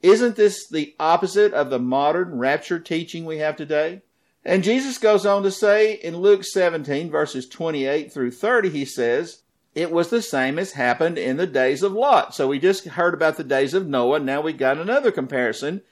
Isn't 0.00 0.36
this 0.36 0.66
the 0.66 0.94
opposite 0.98 1.52
of 1.52 1.68
the 1.68 1.78
modern 1.78 2.38
rapture 2.38 2.78
teaching 2.78 3.26
we 3.26 3.36
have 3.38 3.56
today? 3.56 4.00
And 4.46 4.64
Jesus 4.64 4.96
goes 4.96 5.26
on 5.26 5.42
to 5.42 5.50
say 5.50 5.92
in 5.92 6.16
Luke 6.16 6.42
17, 6.42 7.10
verses 7.10 7.46
28 7.46 8.10
through 8.10 8.30
30, 8.30 8.70
he 8.70 8.86
says, 8.86 9.41
it 9.74 9.90
was 9.90 10.10
the 10.10 10.22
same 10.22 10.58
as 10.58 10.72
happened 10.72 11.16
in 11.16 11.38
the 11.38 11.46
days 11.46 11.82
of 11.82 11.92
Lot. 11.92 12.34
So 12.34 12.48
we 12.48 12.58
just 12.58 12.84
heard 12.84 13.14
about 13.14 13.36
the 13.36 13.44
days 13.44 13.72
of 13.72 13.88
Noah. 13.88 14.20
Now 14.20 14.40
we 14.40 14.52
got 14.52 14.78
another 14.78 15.10
comparison. 15.10 15.82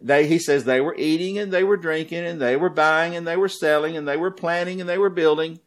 They, 0.00 0.26
he 0.26 0.38
says 0.38 0.64
they 0.64 0.80
were 0.80 0.96
eating 0.96 1.38
and 1.38 1.52
they 1.52 1.64
were 1.64 1.76
drinking 1.76 2.24
and 2.24 2.40
they 2.40 2.56
were 2.56 2.70
buying 2.70 3.14
and 3.14 3.26
they 3.26 3.36
were 3.36 3.48
selling 3.48 3.96
and 3.96 4.06
they 4.06 4.16
were 4.16 4.30
planting 4.30 4.80
and 4.80 4.88
they 4.88 4.98
were 4.98 5.10
building. 5.10 5.60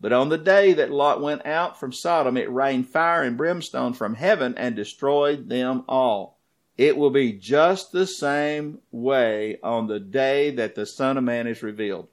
But 0.00 0.12
on 0.12 0.28
the 0.28 0.38
day 0.38 0.74
that 0.74 0.90
Lot 0.90 1.22
went 1.22 1.46
out 1.46 1.80
from 1.80 1.92
Sodom, 1.92 2.36
it 2.36 2.52
rained 2.52 2.88
fire 2.88 3.22
and 3.22 3.38
brimstone 3.38 3.94
from 3.94 4.16
heaven 4.16 4.54
and 4.58 4.76
destroyed 4.76 5.48
them 5.48 5.84
all. 5.88 6.38
It 6.76 6.96
will 6.96 7.10
be 7.10 7.32
just 7.32 7.92
the 7.92 8.06
same 8.06 8.80
way 8.90 9.58
on 9.62 9.86
the 9.86 10.00
day 10.00 10.50
that 10.50 10.74
the 10.74 10.84
Son 10.84 11.16
of 11.16 11.24
Man 11.24 11.46
is 11.46 11.62
revealed. 11.62 12.08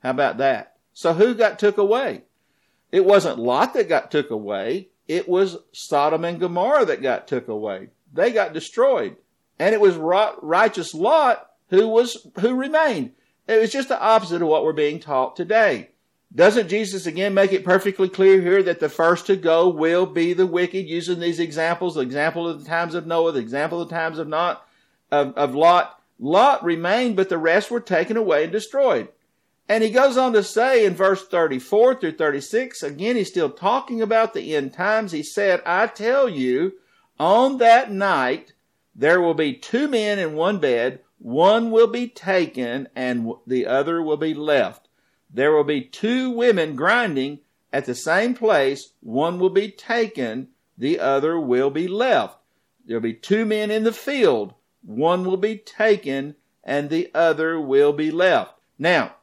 How 0.00 0.10
about 0.10 0.38
that? 0.38 0.76
So 0.92 1.14
who 1.14 1.34
got 1.34 1.58
took 1.58 1.78
away? 1.78 2.22
It 2.96 3.04
wasn't 3.04 3.38
Lot 3.38 3.74
that 3.74 3.90
got 3.90 4.10
took 4.10 4.30
away. 4.30 4.88
It 5.06 5.28
was 5.28 5.58
Sodom 5.70 6.24
and 6.24 6.40
Gomorrah 6.40 6.86
that 6.86 7.02
got 7.02 7.28
took 7.28 7.46
away. 7.46 7.90
They 8.10 8.32
got 8.32 8.54
destroyed. 8.54 9.18
And 9.58 9.74
it 9.74 9.82
was 9.82 9.96
righteous 9.96 10.94
Lot 10.94 11.46
who 11.68 11.88
was, 11.88 12.26
who 12.40 12.54
remained. 12.54 13.12
It 13.46 13.60
was 13.60 13.70
just 13.70 13.90
the 13.90 14.00
opposite 14.00 14.40
of 14.40 14.48
what 14.48 14.64
we're 14.64 14.72
being 14.72 14.98
taught 14.98 15.36
today. 15.36 15.90
Doesn't 16.34 16.70
Jesus 16.70 17.04
again 17.04 17.34
make 17.34 17.52
it 17.52 17.66
perfectly 17.66 18.08
clear 18.08 18.40
here 18.40 18.62
that 18.62 18.80
the 18.80 18.88
first 18.88 19.26
to 19.26 19.36
go 19.36 19.68
will 19.68 20.06
be 20.06 20.32
the 20.32 20.46
wicked 20.46 20.86
using 20.86 21.20
these 21.20 21.38
examples, 21.38 21.96
the 21.96 22.00
example 22.00 22.48
of 22.48 22.64
the 22.64 22.66
times 22.66 22.94
of 22.94 23.06
Noah, 23.06 23.32
the 23.32 23.40
example 23.40 23.82
of 23.82 23.90
the 23.90 23.94
times 23.94 24.18
of 24.18 24.26
not, 24.26 24.66
of, 25.10 25.34
of 25.34 25.54
Lot. 25.54 26.02
Lot 26.18 26.64
remained, 26.64 27.16
but 27.16 27.28
the 27.28 27.36
rest 27.36 27.70
were 27.70 27.78
taken 27.78 28.16
away 28.16 28.44
and 28.44 28.52
destroyed. 28.52 29.08
And 29.68 29.82
he 29.82 29.90
goes 29.90 30.16
on 30.16 30.32
to 30.34 30.44
say 30.44 30.84
in 30.84 30.94
verse 30.94 31.26
34 31.26 31.96
through 31.96 32.16
36, 32.16 32.82
again, 32.82 33.16
he's 33.16 33.28
still 33.28 33.50
talking 33.50 34.00
about 34.00 34.32
the 34.32 34.54
end 34.54 34.72
times. 34.72 35.10
He 35.12 35.24
said, 35.24 35.60
I 35.66 35.88
tell 35.88 36.28
you, 36.28 36.74
on 37.18 37.58
that 37.58 37.90
night, 37.90 38.52
there 38.94 39.20
will 39.20 39.34
be 39.34 39.54
two 39.54 39.88
men 39.88 40.18
in 40.18 40.34
one 40.34 40.58
bed. 40.58 41.00
One 41.18 41.70
will 41.70 41.88
be 41.88 42.08
taken 42.08 42.88
and 42.94 43.32
the 43.46 43.66
other 43.66 44.00
will 44.02 44.16
be 44.16 44.34
left. 44.34 44.88
There 45.28 45.52
will 45.52 45.64
be 45.64 45.82
two 45.82 46.30
women 46.30 46.76
grinding 46.76 47.40
at 47.72 47.86
the 47.86 47.94
same 47.94 48.34
place. 48.34 48.92
One 49.00 49.38
will 49.40 49.50
be 49.50 49.70
taken. 49.70 50.48
The 50.78 51.00
other 51.00 51.40
will 51.40 51.70
be 51.70 51.88
left. 51.88 52.38
There'll 52.84 53.02
be 53.02 53.14
two 53.14 53.44
men 53.44 53.70
in 53.72 53.82
the 53.82 53.92
field. 53.92 54.54
One 54.82 55.24
will 55.24 55.36
be 55.36 55.58
taken 55.58 56.36
and 56.62 56.88
the 56.88 57.10
other 57.14 57.60
will 57.60 57.92
be 57.92 58.10
left. 58.12 58.54
Now, 58.78 59.15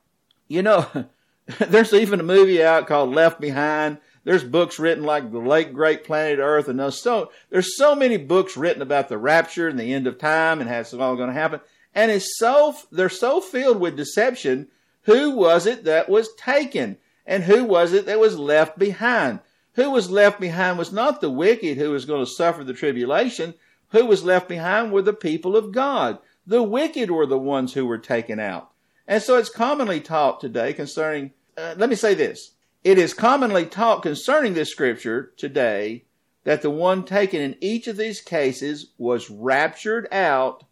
you 0.54 0.62
know, 0.62 0.88
there's 1.60 1.94
even 1.94 2.20
a 2.20 2.24
movie 2.24 2.64
out 2.64 2.88
called 2.88 3.14
Left 3.14 3.42
Behind. 3.42 3.98
There's 4.24 4.44
books 4.44 4.78
written 4.80 5.04
like 5.04 5.32
The 5.32 5.40
Late 5.40 5.74
Great 5.74 6.04
Planet 6.04 6.40
Earth, 6.40 6.68
and 6.68 6.80
there's 6.80 7.02
so 7.02 7.32
there's 7.50 7.76
so 7.76 7.96
many 7.96 8.18
books 8.18 8.56
written 8.56 8.82
about 8.82 9.10
the 9.10 9.18
rapture 9.18 9.68
and 9.68 9.80
the 9.80 9.92
end 9.92 10.06
of 10.06 10.18
time 10.18 10.62
and 10.62 10.70
how 10.70 10.80
it's 10.80 10.94
all 10.94 11.16
going 11.16 11.30
to 11.30 11.34
happen. 11.34 11.60
And 11.96 12.12
it's 12.12 12.38
so 12.38 12.76
they're 12.92 13.10
so 13.10 13.42
filled 13.42 13.80
with 13.80 13.98
deception. 13.98 14.68
Who 15.02 15.32
was 15.32 15.66
it 15.66 15.84
that 15.84 16.08
was 16.08 16.34
taken, 16.36 16.98
and 17.26 17.44
who 17.44 17.66
was 17.66 17.92
it 17.92 18.06
that 18.06 18.20
was 18.20 18.38
left 18.38 18.78
behind? 18.78 19.40
Who 19.74 19.90
was 19.90 20.12
left 20.12 20.40
behind 20.40 20.78
was 20.78 20.94
not 20.94 21.20
the 21.20 21.32
wicked 21.32 21.78
who 21.78 21.90
was 21.90 22.06
going 22.06 22.24
to 22.24 22.32
suffer 22.32 22.64
the 22.64 22.74
tribulation. 22.74 23.56
Who 23.90 24.06
was 24.06 24.24
left 24.24 24.48
behind 24.48 24.92
were 24.92 25.02
the 25.02 25.14
people 25.14 25.58
of 25.58 25.72
God. 25.72 26.20
The 26.46 26.64
wicked 26.64 27.10
were 27.10 27.26
the 27.26 27.40
ones 27.40 27.74
who 27.74 27.86
were 27.86 27.98
taken 27.98 28.40
out. 28.40 28.70
And 29.08 29.22
so 29.22 29.38
it's 29.38 29.50
commonly 29.50 30.00
taught 30.00 30.40
today 30.40 30.74
concerning, 30.74 31.32
uh, 31.58 31.76
let 31.78 31.90
me 31.90 31.96
say 31.96 32.14
this. 32.14 32.52
It 32.84 32.98
is 32.98 33.14
commonly 33.14 33.66
taught 33.66 34.04
concerning 34.04 34.54
this 34.54 34.72
scripture 34.72 35.34
today 35.38 36.06
that 36.44 36.62
the 36.62 36.70
one 36.70 37.04
taken 37.06 37.42
in 37.42 37.56
each 37.62 37.88
of 37.88 37.98
these 37.98 38.22
cases 38.22 38.92
was 38.98 39.30
raptured 39.30 40.08
out 40.12 40.66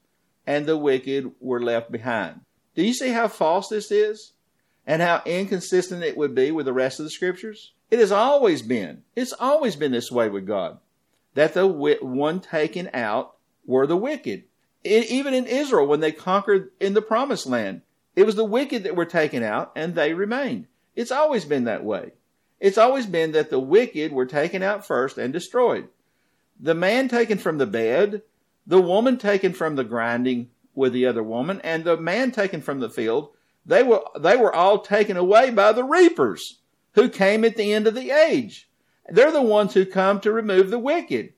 and 0.45 0.65
the 0.65 0.77
wicked 0.77 1.31
were 1.39 1.61
left 1.61 1.91
behind. 1.91 2.41
Do 2.75 2.83
you 2.83 2.93
see 2.93 3.09
how 3.09 3.27
false 3.27 3.69
this 3.69 3.91
is? 3.91 4.33
And 4.87 5.01
how 5.01 5.21
inconsistent 5.25 6.03
it 6.03 6.17
would 6.17 6.33
be 6.33 6.51
with 6.51 6.65
the 6.65 6.73
rest 6.73 6.99
of 6.99 7.05
the 7.05 7.11
scriptures? 7.11 7.73
It 7.91 7.99
has 7.99 8.11
always 8.11 8.61
been, 8.61 9.03
it's 9.15 9.33
always 9.33 9.75
been 9.75 9.91
this 9.91 10.11
way 10.11 10.27
with 10.29 10.47
God, 10.47 10.79
that 11.35 11.53
the 11.53 11.67
one 11.67 12.39
taken 12.39 12.89
out 12.93 13.35
were 13.65 13.85
the 13.85 13.97
wicked. 13.97 14.45
It, 14.83 15.11
even 15.11 15.33
in 15.33 15.45
Israel, 15.45 15.85
when 15.85 15.99
they 15.99 16.11
conquered 16.11 16.71
in 16.79 16.93
the 16.93 17.01
promised 17.01 17.45
land, 17.45 17.83
it 18.15 18.25
was 18.25 18.35
the 18.35 18.45
wicked 18.45 18.83
that 18.83 18.95
were 18.95 19.05
taken 19.05 19.43
out 19.43 19.71
and 19.75 19.95
they 19.95 20.13
remained. 20.13 20.67
It's 20.95 21.11
always 21.11 21.45
been 21.45 21.63
that 21.65 21.83
way. 21.83 22.11
It's 22.59 22.77
always 22.77 23.05
been 23.05 23.31
that 23.31 23.49
the 23.49 23.59
wicked 23.59 24.11
were 24.11 24.25
taken 24.25 24.61
out 24.61 24.85
first 24.85 25.17
and 25.17 25.33
destroyed. 25.33 25.87
The 26.59 26.75
man 26.75 27.07
taken 27.07 27.37
from 27.37 27.57
the 27.57 27.65
bed, 27.65 28.21
the 28.67 28.81
woman 28.81 29.17
taken 29.17 29.53
from 29.53 29.75
the 29.75 29.83
grinding 29.83 30.49
with 30.75 30.93
the 30.93 31.05
other 31.05 31.23
woman, 31.23 31.59
and 31.63 31.83
the 31.83 31.97
man 31.97 32.31
taken 32.31 32.61
from 32.61 32.79
the 32.79 32.89
field, 32.89 33.31
they 33.65 33.83
were, 33.83 34.03
they 34.19 34.37
were 34.37 34.53
all 34.53 34.79
taken 34.79 35.17
away 35.17 35.49
by 35.49 35.71
the 35.71 35.83
reapers 35.83 36.59
who 36.93 37.09
came 37.09 37.43
at 37.43 37.55
the 37.55 37.73
end 37.73 37.87
of 37.87 37.95
the 37.95 38.11
age. 38.11 38.69
They're 39.09 39.31
the 39.31 39.41
ones 39.41 39.73
who 39.73 39.85
come 39.85 40.19
to 40.21 40.31
remove 40.31 40.69
the 40.69 40.79
wicked. 40.79 41.33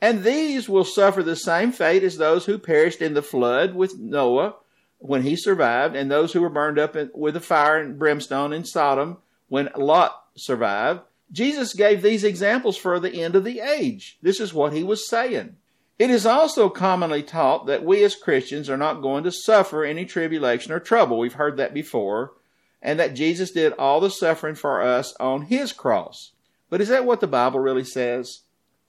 And 0.00 0.22
these 0.22 0.68
will 0.68 0.84
suffer 0.84 1.22
the 1.22 1.36
same 1.36 1.72
fate 1.72 2.02
as 2.02 2.18
those 2.18 2.46
who 2.46 2.58
perished 2.58 3.00
in 3.00 3.14
the 3.14 3.22
flood 3.22 3.74
with 3.74 3.98
Noah 3.98 4.56
when 5.04 5.22
he 5.22 5.36
survived, 5.36 5.94
and 5.94 6.10
those 6.10 6.32
who 6.32 6.40
were 6.40 6.48
burned 6.48 6.78
up 6.78 6.96
in, 6.96 7.10
with 7.14 7.34
the 7.34 7.40
fire 7.40 7.78
and 7.78 7.98
brimstone 7.98 8.54
in 8.54 8.64
Sodom 8.64 9.18
when 9.48 9.68
Lot 9.76 10.24
survived. 10.34 11.02
Jesus 11.30 11.74
gave 11.74 12.00
these 12.00 12.24
examples 12.24 12.78
for 12.78 12.98
the 12.98 13.22
end 13.22 13.36
of 13.36 13.44
the 13.44 13.60
age. 13.60 14.16
This 14.22 14.40
is 14.40 14.54
what 14.54 14.72
he 14.72 14.82
was 14.82 15.06
saying. 15.06 15.56
It 15.98 16.08
is 16.08 16.24
also 16.24 16.70
commonly 16.70 17.22
taught 17.22 17.66
that 17.66 17.84
we 17.84 18.02
as 18.02 18.16
Christians 18.16 18.70
are 18.70 18.78
not 18.78 19.02
going 19.02 19.24
to 19.24 19.30
suffer 19.30 19.84
any 19.84 20.06
tribulation 20.06 20.72
or 20.72 20.80
trouble. 20.80 21.18
We've 21.18 21.34
heard 21.34 21.58
that 21.58 21.74
before. 21.74 22.32
And 22.80 22.98
that 22.98 23.14
Jesus 23.14 23.50
did 23.50 23.74
all 23.74 24.00
the 24.00 24.10
suffering 24.10 24.54
for 24.54 24.80
us 24.80 25.14
on 25.20 25.42
his 25.42 25.74
cross. 25.74 26.32
But 26.70 26.80
is 26.80 26.88
that 26.88 27.04
what 27.04 27.20
the 27.20 27.26
Bible 27.26 27.60
really 27.60 27.84
says? 27.84 28.40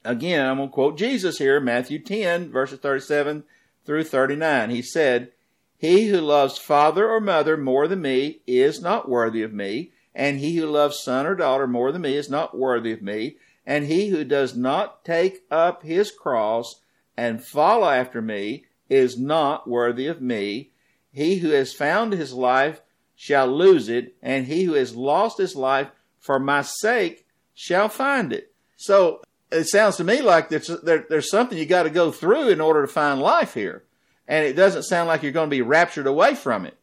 Again, 0.02 0.46
I'm 0.46 0.56
going 0.56 0.70
to 0.70 0.72
quote 0.72 0.98
Jesus 0.98 1.36
here, 1.36 1.60
Matthew 1.60 1.98
10, 1.98 2.50
verses 2.50 2.78
37 2.78 3.44
through 3.84 4.04
39. 4.04 4.70
He 4.70 4.82
said, 4.82 5.32
he 5.78 6.06
who 6.06 6.20
loves 6.20 6.58
father 6.58 7.08
or 7.08 7.20
mother 7.20 7.56
more 7.56 7.86
than 7.86 8.00
me 8.00 8.40
is 8.46 8.80
not 8.80 9.08
worthy 9.08 9.42
of 9.42 9.52
me, 9.52 9.92
and 10.14 10.38
he 10.38 10.56
who 10.56 10.66
loves 10.66 11.02
son 11.02 11.26
or 11.26 11.34
daughter 11.34 11.66
more 11.66 11.92
than 11.92 12.02
me 12.02 12.16
is 12.16 12.30
not 12.30 12.56
worthy 12.56 12.92
of 12.92 13.02
me, 13.02 13.36
and 13.66 13.84
he 13.84 14.08
who 14.08 14.24
does 14.24 14.56
not 14.56 15.04
take 15.04 15.44
up 15.50 15.82
his 15.82 16.10
cross 16.10 16.80
and 17.16 17.44
follow 17.44 17.90
after 17.90 18.22
me 18.22 18.64
is 18.88 19.18
not 19.18 19.68
worthy 19.68 20.06
of 20.06 20.22
me. 20.22 20.70
He 21.12 21.38
who 21.38 21.50
has 21.50 21.74
found 21.74 22.12
his 22.12 22.32
life 22.32 22.80
shall 23.14 23.48
lose 23.48 23.88
it, 23.88 24.14
and 24.22 24.46
he 24.46 24.64
who 24.64 24.74
has 24.74 24.96
lost 24.96 25.36
his 25.38 25.56
life 25.56 25.90
for 26.18 26.38
my 26.38 26.62
sake 26.62 27.26
shall 27.54 27.88
find 27.88 28.32
it. 28.32 28.52
So 28.76 29.22
it 29.50 29.64
sounds 29.64 29.96
to 29.96 30.04
me 30.04 30.22
like 30.22 30.48
there's, 30.48 30.68
there, 30.82 31.04
there's 31.08 31.30
something 31.30 31.58
you 31.58 31.66
got 31.66 31.84
to 31.84 31.90
go 31.90 32.12
through 32.12 32.48
in 32.48 32.60
order 32.60 32.82
to 32.82 32.92
find 32.92 33.20
life 33.20 33.54
here 33.54 33.85
and 34.28 34.44
it 34.44 34.54
doesn't 34.54 34.84
sound 34.84 35.08
like 35.08 35.22
you're 35.22 35.32
going 35.32 35.50
to 35.50 35.56
be 35.56 35.62
raptured 35.62 36.06
away 36.06 36.34
from 36.34 36.66
it. 36.66 36.76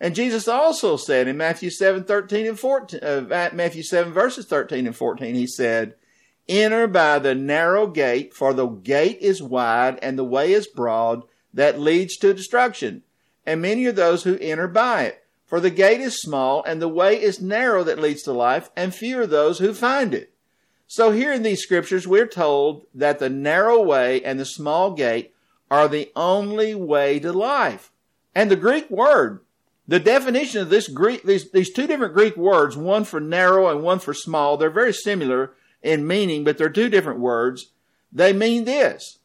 And 0.00 0.14
Jesus 0.14 0.48
also 0.48 0.96
said 0.96 1.28
in 1.28 1.36
Matthew 1.36 1.70
7, 1.70 2.04
13 2.04 2.46
and 2.46 2.58
14, 2.58 3.00
uh, 3.02 3.50
Matthew 3.52 3.82
7 3.82 4.12
verses 4.12 4.46
13 4.46 4.86
and 4.86 4.96
14, 4.96 5.34
he 5.34 5.46
said, 5.46 5.94
Enter 6.48 6.86
by 6.86 7.18
the 7.18 7.34
narrow 7.34 7.86
gate, 7.86 8.34
for 8.34 8.52
the 8.52 8.66
gate 8.66 9.18
is 9.20 9.42
wide 9.42 9.98
and 10.02 10.18
the 10.18 10.24
way 10.24 10.52
is 10.52 10.66
broad 10.66 11.22
that 11.54 11.80
leads 11.80 12.16
to 12.18 12.34
destruction, 12.34 13.02
and 13.46 13.62
many 13.62 13.86
are 13.86 13.92
those 13.92 14.24
who 14.24 14.36
enter 14.38 14.68
by 14.68 15.04
it. 15.04 15.24
For 15.46 15.60
the 15.60 15.70
gate 15.70 16.00
is 16.00 16.20
small 16.20 16.64
and 16.64 16.82
the 16.82 16.88
way 16.88 17.20
is 17.20 17.40
narrow 17.40 17.84
that 17.84 17.98
leads 17.98 18.22
to 18.22 18.32
life, 18.32 18.70
and 18.76 18.94
few 18.94 19.20
are 19.20 19.26
those 19.26 19.58
who 19.58 19.72
find 19.72 20.12
it. 20.12 20.32
So 20.86 21.12
here 21.12 21.32
in 21.32 21.42
these 21.42 21.62
scriptures, 21.62 22.06
we're 22.06 22.26
told 22.26 22.86
that 22.94 23.18
the 23.18 23.30
narrow 23.30 23.82
way 23.82 24.22
and 24.22 24.38
the 24.38 24.44
small 24.44 24.92
gate 24.92 25.33
are 25.74 25.88
the 25.88 26.12
only 26.14 26.72
way 26.72 27.18
to 27.18 27.32
life. 27.32 27.90
And 28.32 28.48
the 28.48 28.56
Greek 28.56 28.88
word, 28.90 29.40
the 29.88 29.98
definition 29.98 30.60
of 30.60 30.70
this 30.70 30.86
Greek, 30.86 31.24
these, 31.24 31.50
these 31.50 31.72
two 31.72 31.88
different 31.88 32.14
Greek 32.14 32.36
words, 32.36 32.76
one 32.76 33.04
for 33.04 33.20
narrow 33.20 33.68
and 33.68 33.82
one 33.82 33.98
for 33.98 34.14
small, 34.14 34.56
they're 34.56 34.70
very 34.70 34.92
similar 34.92 35.54
in 35.82 36.06
meaning, 36.06 36.44
but 36.44 36.58
they're 36.58 36.68
two 36.68 36.88
different 36.88 37.18
words. 37.18 37.72
They 38.12 38.32
mean 38.32 38.64
this. 38.64 39.18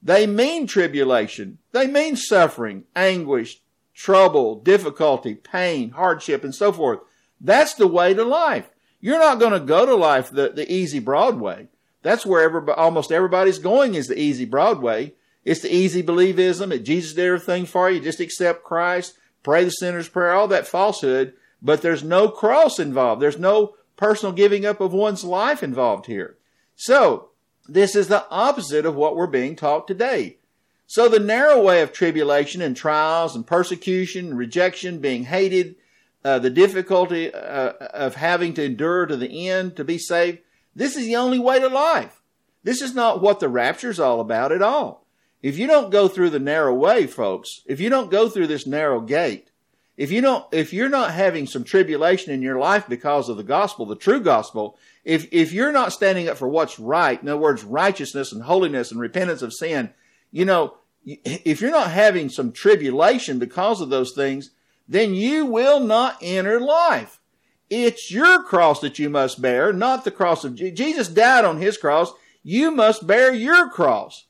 They 0.00 0.26
mean 0.26 0.68
tribulation. 0.68 1.58
They 1.72 1.88
mean 1.88 2.14
suffering, 2.14 2.84
anguish, 2.94 3.60
trouble, 3.92 4.60
difficulty, 4.60 5.34
pain, 5.34 5.90
hardship, 5.90 6.44
and 6.44 6.54
so 6.54 6.70
forth. 6.72 7.00
That's 7.40 7.74
the 7.74 7.88
way 7.88 8.14
to 8.14 8.22
life. 8.22 8.70
You're 9.00 9.18
not 9.18 9.40
going 9.40 9.52
to 9.52 9.60
go 9.60 9.84
to 9.84 9.96
life 9.96 10.30
the, 10.30 10.50
the 10.50 10.72
easy 10.72 11.00
Broadway. 11.00 11.66
That's 12.02 12.24
where 12.24 12.42
everybody, 12.42 12.78
almost 12.78 13.10
everybody's 13.10 13.58
going 13.58 13.96
is 13.96 14.06
the 14.06 14.18
easy 14.18 14.44
Broadway. 14.44 15.14
It's 15.48 15.62
the 15.62 15.74
easy 15.74 16.02
believism 16.02 16.68
that 16.68 16.84
Jesus 16.84 17.14
did 17.14 17.24
everything 17.24 17.64
for 17.64 17.90
you. 17.90 18.00
Just 18.00 18.20
accept 18.20 18.64
Christ, 18.64 19.16
pray 19.42 19.64
the 19.64 19.70
sinner's 19.70 20.06
prayer, 20.06 20.34
all 20.34 20.46
that 20.48 20.66
falsehood. 20.66 21.32
But 21.62 21.80
there's 21.80 22.04
no 22.04 22.28
cross 22.28 22.78
involved. 22.78 23.22
There's 23.22 23.38
no 23.38 23.74
personal 23.96 24.34
giving 24.34 24.66
up 24.66 24.78
of 24.82 24.92
one's 24.92 25.24
life 25.24 25.62
involved 25.62 26.04
here. 26.04 26.36
So, 26.76 27.30
this 27.66 27.96
is 27.96 28.08
the 28.08 28.28
opposite 28.30 28.84
of 28.84 28.94
what 28.94 29.16
we're 29.16 29.26
being 29.26 29.56
taught 29.56 29.88
today. 29.88 30.36
So 30.86 31.08
the 31.08 31.18
narrow 31.18 31.62
way 31.62 31.80
of 31.80 31.94
tribulation 31.94 32.60
and 32.60 32.76
trials 32.76 33.34
and 33.34 33.46
persecution, 33.46 34.36
rejection, 34.36 34.98
being 34.98 35.24
hated, 35.24 35.76
uh, 36.24 36.38
the 36.40 36.50
difficulty 36.50 37.32
uh, 37.32 37.72
of 37.92 38.16
having 38.16 38.52
to 38.54 38.64
endure 38.64 39.06
to 39.06 39.16
the 39.16 39.48
end 39.48 39.76
to 39.76 39.84
be 39.84 39.96
saved, 39.96 40.40
this 40.74 40.94
is 40.94 41.06
the 41.06 41.16
only 41.16 41.38
way 41.38 41.58
to 41.58 41.68
life. 41.68 42.20
This 42.64 42.82
is 42.82 42.94
not 42.94 43.22
what 43.22 43.40
the 43.40 43.48
rapture 43.48 43.90
is 43.90 44.00
all 44.00 44.20
about 44.20 44.52
at 44.52 44.62
all. 44.62 45.07
If 45.42 45.58
you 45.58 45.66
don't 45.66 45.90
go 45.90 46.08
through 46.08 46.30
the 46.30 46.40
narrow 46.40 46.74
way, 46.74 47.06
folks, 47.06 47.60
if 47.66 47.80
you 47.80 47.90
don't 47.90 48.10
go 48.10 48.28
through 48.28 48.48
this 48.48 48.66
narrow 48.66 49.00
gate, 49.00 49.50
if 49.96 50.12
you 50.12 50.20
don't, 50.20 50.44
if 50.52 50.72
you're 50.72 50.88
not 50.88 51.12
having 51.12 51.46
some 51.46 51.64
tribulation 51.64 52.32
in 52.32 52.42
your 52.42 52.58
life 52.58 52.86
because 52.88 53.28
of 53.28 53.36
the 53.36 53.42
gospel, 53.42 53.86
the 53.86 53.96
true 53.96 54.20
gospel, 54.20 54.78
if, 55.04 55.26
if 55.32 55.52
you're 55.52 55.72
not 55.72 55.92
standing 55.92 56.28
up 56.28 56.36
for 56.36 56.48
what's 56.48 56.78
right, 56.78 57.20
in 57.20 57.28
other 57.28 57.38
words, 57.38 57.64
righteousness 57.64 58.32
and 58.32 58.44
holiness 58.44 58.90
and 58.90 59.00
repentance 59.00 59.42
of 59.42 59.52
sin, 59.52 59.90
you 60.30 60.44
know, 60.44 60.74
if 61.04 61.60
you're 61.60 61.70
not 61.70 61.90
having 61.90 62.28
some 62.28 62.52
tribulation 62.52 63.38
because 63.38 63.80
of 63.80 63.90
those 63.90 64.12
things, 64.12 64.50
then 64.86 65.14
you 65.14 65.46
will 65.46 65.80
not 65.80 66.18
enter 66.22 66.60
life. 66.60 67.18
It's 67.70 68.10
your 68.10 68.42
cross 68.44 68.80
that 68.80 68.98
you 68.98 69.10
must 69.10 69.42
bear, 69.42 69.72
not 69.72 70.04
the 70.04 70.10
cross 70.10 70.44
of 70.44 70.54
Jesus 70.54 71.08
died 71.08 71.44
on 71.44 71.60
his 71.60 71.76
cross. 71.76 72.12
You 72.42 72.70
must 72.70 73.06
bear 73.06 73.32
your 73.32 73.68
cross. 73.68 74.26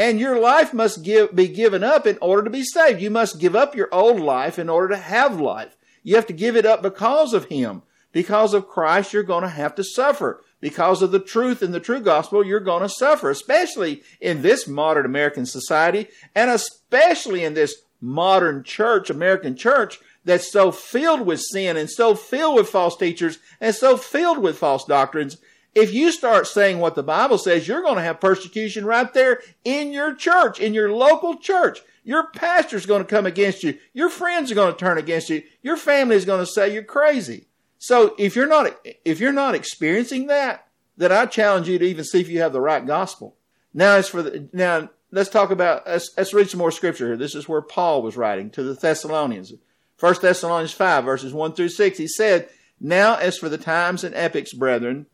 And 0.00 0.18
your 0.18 0.40
life 0.40 0.72
must 0.72 1.02
give, 1.02 1.36
be 1.36 1.46
given 1.46 1.84
up 1.84 2.06
in 2.06 2.16
order 2.22 2.42
to 2.44 2.48
be 2.48 2.64
saved. 2.64 3.02
You 3.02 3.10
must 3.10 3.38
give 3.38 3.54
up 3.54 3.76
your 3.76 3.90
old 3.92 4.18
life 4.18 4.58
in 4.58 4.70
order 4.70 4.88
to 4.94 4.96
have 4.96 5.38
life. 5.38 5.76
You 6.02 6.14
have 6.16 6.26
to 6.28 6.32
give 6.32 6.56
it 6.56 6.64
up 6.64 6.80
because 6.80 7.34
of 7.34 7.44
Him. 7.44 7.82
Because 8.10 8.54
of 8.54 8.66
Christ, 8.66 9.12
you're 9.12 9.22
going 9.22 9.42
to 9.42 9.50
have 9.50 9.74
to 9.74 9.84
suffer. 9.84 10.42
Because 10.58 11.02
of 11.02 11.12
the 11.12 11.20
truth 11.20 11.62
in 11.62 11.72
the 11.72 11.80
true 11.80 12.00
gospel, 12.00 12.42
you're 12.42 12.60
going 12.60 12.80
to 12.80 12.88
suffer, 12.88 13.28
especially 13.28 14.02
in 14.22 14.40
this 14.40 14.66
modern 14.66 15.04
American 15.04 15.44
society, 15.44 16.08
and 16.34 16.50
especially 16.50 17.44
in 17.44 17.52
this 17.52 17.82
modern 18.00 18.64
church, 18.64 19.10
American 19.10 19.54
church, 19.54 20.00
that's 20.24 20.50
so 20.50 20.72
filled 20.72 21.26
with 21.26 21.42
sin 21.42 21.76
and 21.76 21.90
so 21.90 22.14
filled 22.14 22.56
with 22.56 22.70
false 22.70 22.96
teachers 22.96 23.38
and 23.60 23.74
so 23.74 23.98
filled 23.98 24.38
with 24.38 24.56
false 24.56 24.86
doctrines 24.86 25.36
if 25.74 25.92
you 25.92 26.10
start 26.10 26.46
saying 26.46 26.78
what 26.78 26.94
the 26.94 27.02
Bible 27.02 27.38
says, 27.38 27.68
you're 27.68 27.82
going 27.82 27.96
to 27.96 28.02
have 28.02 28.20
persecution 28.20 28.84
right 28.84 29.12
there 29.14 29.40
in 29.64 29.92
your 29.92 30.14
church, 30.14 30.58
in 30.60 30.74
your 30.74 30.92
local 30.92 31.36
church. 31.36 31.80
Your 32.02 32.30
pastor's 32.30 32.86
going 32.86 33.02
to 33.02 33.08
come 33.08 33.26
against 33.26 33.62
you. 33.62 33.78
Your 33.92 34.08
friends 34.08 34.50
are 34.50 34.56
going 34.56 34.72
to 34.72 34.78
turn 34.78 34.98
against 34.98 35.30
you. 35.30 35.42
Your 35.62 35.76
family 35.76 36.16
is 36.16 36.24
going 36.24 36.40
to 36.40 36.50
say 36.50 36.72
you're 36.72 36.82
crazy. 36.82 37.46
So 37.78 38.14
if 38.18 38.34
you're 38.34 38.46
not, 38.46 38.78
if 39.04 39.20
you're 39.20 39.32
not 39.32 39.54
experiencing 39.54 40.26
that, 40.26 40.66
then 40.96 41.12
I 41.12 41.26
challenge 41.26 41.68
you 41.68 41.78
to 41.78 41.84
even 41.84 42.04
see 42.04 42.20
if 42.20 42.28
you 42.28 42.40
have 42.40 42.52
the 42.52 42.60
right 42.60 42.84
gospel. 42.84 43.36
Now, 43.72 43.96
as 43.96 44.08
for 44.08 44.22
the, 44.22 44.48
now, 44.52 44.90
let's 45.12 45.30
talk 45.30 45.50
about, 45.50 45.86
let's, 45.86 46.10
let's 46.16 46.34
read 46.34 46.50
some 46.50 46.58
more 46.58 46.72
scripture 46.72 47.06
here. 47.06 47.16
This 47.16 47.34
is 47.34 47.48
where 47.48 47.62
Paul 47.62 48.02
was 48.02 48.16
writing 48.16 48.50
to 48.50 48.62
the 48.62 48.74
Thessalonians. 48.74 49.52
1 49.98 50.14
Thessalonians 50.20 50.72
5 50.72 51.04
verses 51.04 51.32
1 51.32 51.52
through 51.54 51.68
6. 51.68 51.98
He 51.98 52.08
said, 52.08 52.48
Now 52.80 53.16
as 53.16 53.38
for 53.38 53.48
the 53.48 53.58
times 53.58 54.04
and 54.04 54.14
epochs, 54.14 54.52
brethren, 54.52 55.06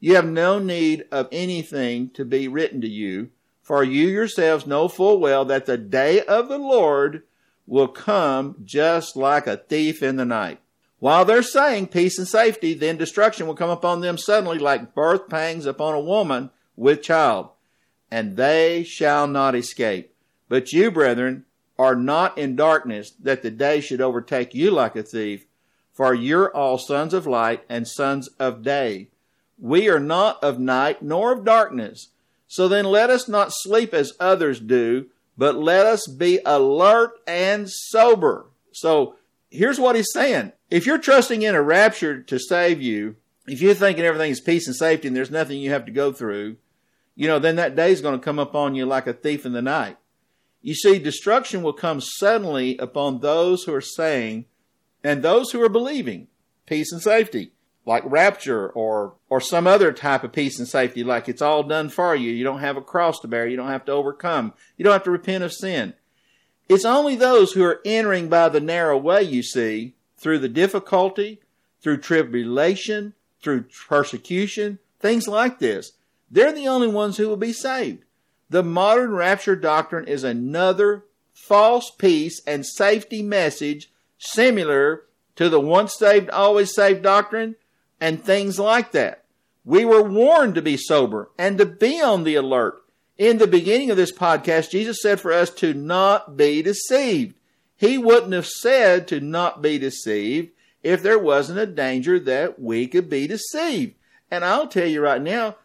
you 0.00 0.14
have 0.14 0.26
no 0.26 0.58
need 0.58 1.04
of 1.10 1.28
anything 1.32 2.10
to 2.10 2.24
be 2.24 2.48
written 2.48 2.80
to 2.80 2.88
you, 2.88 3.30
for 3.62 3.82
you 3.82 4.08
yourselves 4.08 4.66
know 4.66 4.88
full 4.88 5.20
well 5.20 5.44
that 5.44 5.66
the 5.66 5.76
day 5.76 6.22
of 6.22 6.48
the 6.48 6.58
Lord 6.58 7.22
will 7.66 7.88
come 7.88 8.56
just 8.64 9.16
like 9.16 9.46
a 9.46 9.56
thief 9.56 10.02
in 10.02 10.16
the 10.16 10.24
night. 10.24 10.60
While 11.00 11.24
they're 11.24 11.42
saying 11.42 11.88
peace 11.88 12.18
and 12.18 12.26
safety, 12.26 12.74
then 12.74 12.96
destruction 12.96 13.46
will 13.46 13.54
come 13.54 13.70
upon 13.70 14.00
them 14.00 14.18
suddenly 14.18 14.58
like 14.58 14.94
birth 14.94 15.28
pangs 15.28 15.66
upon 15.66 15.94
a 15.94 16.00
woman 16.00 16.50
with 16.76 17.02
child, 17.02 17.50
and 18.10 18.36
they 18.36 18.84
shall 18.84 19.26
not 19.26 19.54
escape. 19.54 20.14
But 20.48 20.72
you, 20.72 20.90
brethren, 20.90 21.44
are 21.78 21.94
not 21.94 22.36
in 22.38 22.56
darkness 22.56 23.12
that 23.20 23.42
the 23.42 23.50
day 23.50 23.80
should 23.80 24.00
overtake 24.00 24.54
you 24.54 24.70
like 24.70 24.96
a 24.96 25.02
thief, 25.02 25.46
for 25.92 26.14
you're 26.14 26.54
all 26.54 26.78
sons 26.78 27.14
of 27.14 27.26
light 27.26 27.64
and 27.68 27.86
sons 27.86 28.28
of 28.38 28.62
day. 28.62 29.08
We 29.58 29.88
are 29.88 30.00
not 30.00 30.42
of 30.42 30.58
night 30.58 31.02
nor 31.02 31.32
of 31.32 31.44
darkness. 31.44 32.08
So 32.46 32.68
then 32.68 32.84
let 32.86 33.10
us 33.10 33.28
not 33.28 33.52
sleep 33.52 33.92
as 33.92 34.14
others 34.18 34.60
do, 34.60 35.06
but 35.36 35.56
let 35.56 35.86
us 35.86 36.06
be 36.06 36.40
alert 36.44 37.12
and 37.26 37.68
sober. 37.70 38.46
So 38.72 39.16
here's 39.50 39.78
what 39.78 39.96
he's 39.96 40.12
saying. 40.12 40.52
If 40.70 40.86
you're 40.86 40.98
trusting 40.98 41.42
in 41.42 41.54
a 41.54 41.62
rapture 41.62 42.22
to 42.22 42.38
save 42.38 42.80
you, 42.80 43.16
if 43.46 43.60
you're 43.60 43.74
thinking 43.74 44.04
everything 44.04 44.30
is 44.30 44.40
peace 44.40 44.66
and 44.66 44.76
safety 44.76 45.08
and 45.08 45.16
there's 45.16 45.30
nothing 45.30 45.58
you 45.58 45.70
have 45.70 45.86
to 45.86 45.92
go 45.92 46.12
through, 46.12 46.56
you 47.14 47.26
know, 47.26 47.38
then 47.38 47.56
that 47.56 47.76
day 47.76 47.90
is 47.90 48.00
going 48.00 48.18
to 48.18 48.24
come 48.24 48.38
upon 48.38 48.74
you 48.74 48.86
like 48.86 49.06
a 49.06 49.12
thief 49.12 49.44
in 49.44 49.52
the 49.52 49.62
night. 49.62 49.96
You 50.62 50.74
see, 50.74 50.98
destruction 50.98 51.62
will 51.62 51.72
come 51.72 52.00
suddenly 52.00 52.76
upon 52.78 53.20
those 53.20 53.64
who 53.64 53.74
are 53.74 53.80
saying 53.80 54.46
and 55.02 55.22
those 55.22 55.50
who 55.50 55.62
are 55.62 55.68
believing 55.68 56.28
peace 56.66 56.92
and 56.92 57.02
safety 57.02 57.52
like 57.88 58.02
rapture 58.04 58.68
or 58.68 59.14
or 59.30 59.40
some 59.40 59.66
other 59.66 59.92
type 59.92 60.22
of 60.22 60.30
peace 60.30 60.58
and 60.58 60.68
safety 60.68 61.02
like 61.02 61.26
it's 61.26 61.40
all 61.40 61.62
done 61.62 61.88
for 61.88 62.14
you. 62.14 62.30
You 62.30 62.44
don't 62.44 62.60
have 62.60 62.76
a 62.76 62.82
cross 62.82 63.18
to 63.20 63.28
bear. 63.28 63.48
You 63.48 63.56
don't 63.56 63.70
have 63.70 63.86
to 63.86 63.92
overcome. 63.92 64.52
You 64.76 64.84
don't 64.84 64.92
have 64.92 65.04
to 65.04 65.10
repent 65.10 65.42
of 65.42 65.54
sin. 65.54 65.94
It's 66.68 66.84
only 66.84 67.16
those 67.16 67.52
who 67.52 67.64
are 67.64 67.80
entering 67.86 68.28
by 68.28 68.50
the 68.50 68.60
narrow 68.60 68.98
way 68.98 69.22
you 69.22 69.42
see 69.42 69.94
through 70.18 70.40
the 70.40 70.50
difficulty 70.50 71.40
through 71.80 71.96
tribulation 71.96 73.14
through 73.40 73.64
persecution 73.88 74.78
things 75.00 75.26
like 75.26 75.58
this. 75.58 75.92
They're 76.30 76.52
the 76.52 76.68
only 76.68 76.88
ones 76.88 77.16
who 77.16 77.26
will 77.26 77.38
be 77.38 77.54
saved. 77.54 78.04
The 78.50 78.62
modern 78.62 79.12
rapture 79.12 79.56
doctrine 79.56 80.06
is 80.06 80.24
another 80.24 81.06
false 81.32 81.90
peace 81.90 82.42
and 82.46 82.66
safety 82.66 83.22
message 83.22 83.90
similar 84.18 85.04
to 85.36 85.48
the 85.48 85.60
once 85.60 85.96
saved 85.96 86.28
always 86.28 86.74
saved 86.74 87.02
doctrine 87.02 87.56
and 88.00 88.22
things 88.22 88.58
like 88.58 88.92
that. 88.92 89.24
We 89.64 89.84
were 89.84 90.02
warned 90.02 90.54
to 90.54 90.62
be 90.62 90.76
sober 90.76 91.30
and 91.36 91.58
to 91.58 91.66
be 91.66 92.00
on 92.00 92.24
the 92.24 92.36
alert. 92.36 92.82
In 93.16 93.38
the 93.38 93.46
beginning 93.46 93.90
of 93.90 93.96
this 93.96 94.12
podcast, 94.12 94.70
Jesus 94.70 95.02
said 95.02 95.20
for 95.20 95.32
us 95.32 95.50
to 95.50 95.74
not 95.74 96.36
be 96.36 96.62
deceived. 96.62 97.34
He 97.76 97.98
wouldn't 97.98 98.32
have 98.32 98.46
said 98.46 99.08
to 99.08 99.20
not 99.20 99.60
be 99.60 99.78
deceived 99.78 100.50
if 100.82 101.02
there 101.02 101.18
wasn't 101.18 101.58
a 101.58 101.66
danger 101.66 102.18
that 102.20 102.60
we 102.60 102.86
could 102.86 103.10
be 103.10 103.26
deceived. 103.26 103.94
And 104.30 104.44
I'll 104.44 104.68
tell 104.68 104.86
you 104.86 105.00
right 105.00 105.20
now, 105.20 105.56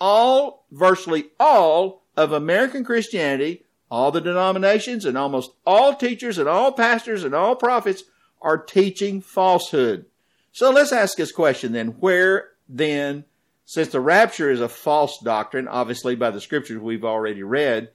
all, 0.00 0.66
virtually 0.70 1.26
all 1.38 2.02
of 2.16 2.32
American 2.32 2.84
Christianity, 2.84 3.64
all 3.90 4.10
the 4.10 4.20
denominations 4.20 5.04
and 5.04 5.16
almost 5.16 5.52
all 5.66 5.94
teachers 5.94 6.38
and 6.38 6.48
all 6.48 6.72
pastors 6.72 7.24
and 7.24 7.34
all 7.34 7.54
prophets 7.54 8.04
are 8.42 8.58
teaching 8.58 9.20
falsehood. 9.20 10.06
So 10.54 10.70
let's 10.70 10.92
ask 10.92 11.16
this 11.16 11.32
question 11.32 11.72
then. 11.72 11.88
Where 11.98 12.50
then, 12.68 13.24
since 13.64 13.88
the 13.88 13.98
rapture 13.98 14.52
is 14.52 14.60
a 14.60 14.68
false 14.68 15.18
doctrine, 15.18 15.66
obviously 15.66 16.14
by 16.14 16.30
the 16.30 16.40
scriptures 16.40 16.80
we've 16.80 17.04
already 17.04 17.42
read, 17.42 17.90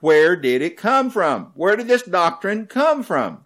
where 0.00 0.34
did 0.34 0.62
it 0.62 0.76
come 0.76 1.10
from? 1.10 1.52
Where 1.54 1.76
did 1.76 1.86
this 1.86 2.02
doctrine 2.02 2.66
come 2.66 3.04
from? 3.04 3.44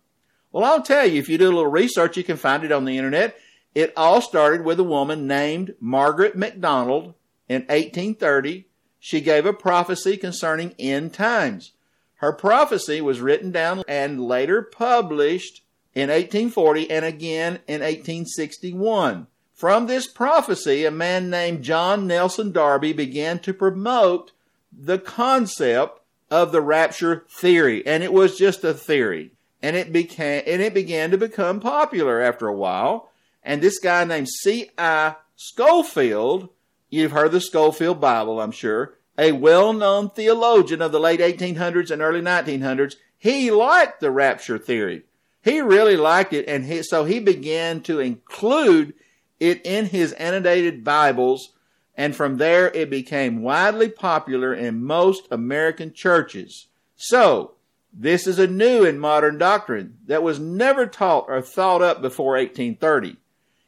Well, 0.53 0.65
I'll 0.65 0.83
tell 0.83 1.07
you, 1.07 1.19
if 1.19 1.29
you 1.29 1.37
do 1.37 1.49
a 1.49 1.53
little 1.53 1.67
research, 1.67 2.17
you 2.17 2.25
can 2.25 2.39
find 2.39 2.65
it 2.65 2.73
on 2.73 2.87
the 2.87 2.97
internet. 2.97 3.37
It 3.75 3.93
all 3.95 4.23
started 4.23 4.65
with 4.65 4.81
a 4.81 4.85
woman 4.85 5.27
named 5.27 5.75
Margaret 5.79 6.35
MacDonald 6.35 7.13
in 7.49 7.61
1830, 7.63 8.67
she 8.99 9.21
gave 9.21 9.45
a 9.45 9.53
prophecy 9.53 10.17
concerning 10.17 10.75
end 10.79 11.13
times. 11.13 11.73
Her 12.17 12.33
prophecy 12.33 13.03
was 13.03 13.21
written 13.21 13.53
down 13.53 13.83
and 13.87 14.25
later 14.25 14.63
published 14.63 15.63
in 15.97 16.11
1840 16.11 16.91
and 16.91 17.07
again 17.07 17.55
in 17.67 17.81
1861. 17.81 19.27
From 19.55 19.87
this 19.87 20.07
prophecy, 20.07 20.85
a 20.85 20.91
man 20.91 21.31
named 21.31 21.65
John 21.65 22.07
Nelson 22.07 22.53
Darby 22.53 22.93
began 22.93 23.39
to 23.39 23.55
promote 23.55 24.33
the 24.71 24.99
concept 24.99 26.01
of 26.31 26.53
the 26.53 26.61
rapture 26.61 27.25
theory, 27.31 27.85
and 27.87 28.03
it 28.03 28.13
was 28.13 28.37
just 28.37 28.63
a 28.63 28.75
theory. 28.75 29.31
And 29.63 29.75
it 29.75 29.91
became 29.91 30.43
and 30.47 30.61
it 30.61 30.75
began 30.75 31.11
to 31.13 31.19
become 31.19 31.61
popular 31.61 32.21
after 32.21 32.47
a 32.47 32.55
while. 32.55 33.11
And 33.43 33.63
this 33.63 33.79
guy 33.79 34.05
named 34.05 34.29
C.I. 34.29 35.15
Scofield, 35.35 36.51
you've 36.91 37.13
heard 37.13 37.33
the 37.33 37.41
Scofield 37.41 38.01
Bible, 38.03 38.39
I'm 38.39 38.53
sure, 38.53 38.99
a 39.17 39.33
well-known 39.33 40.11
theologian 40.11 40.83
of 40.83 40.93
the 40.93 41.01
late 41.01 41.21
1800s 41.21 41.91
and 41.91 42.03
early 42.03 42.21
1900s, 42.21 42.97
he 43.17 43.51
liked 43.51 44.01
the 44.01 44.11
rapture 44.11 44.59
theory. 44.59 45.05
He 45.47 45.61
really 45.61 45.97
liked 45.97 46.33
it, 46.33 46.49
and 46.49 46.65
he, 46.65 46.83
so 46.83 47.05
he 47.05 47.21
began 47.21 47.81
to 47.83 48.01
include 48.01 48.95
it 49.39 49.65
in 49.65 49.87
his 49.87 50.13
annotated 50.15 50.83
Bibles, 50.83 51.53
and 51.95 52.17
from 52.17 52.39
there 52.39 52.69
it 52.71 52.91
became 52.91 53.43
widely 53.43 53.89
popular 53.89 54.53
in 54.53 54.83
most 54.83 55.29
American 55.31 55.93
churches. 55.93 56.67
So, 56.97 57.53
this 57.93 58.27
is 58.27 58.41
a 58.41 58.49
new 58.49 58.85
and 58.85 59.01
modern 59.01 59.39
doctrine 59.39 59.99
that 60.07 60.25
was 60.25 60.41
never 60.41 60.85
taught 60.85 61.27
or 61.29 61.41
thought 61.41 61.81
up 61.81 62.03
before 62.03 62.33
1830. 62.33 63.17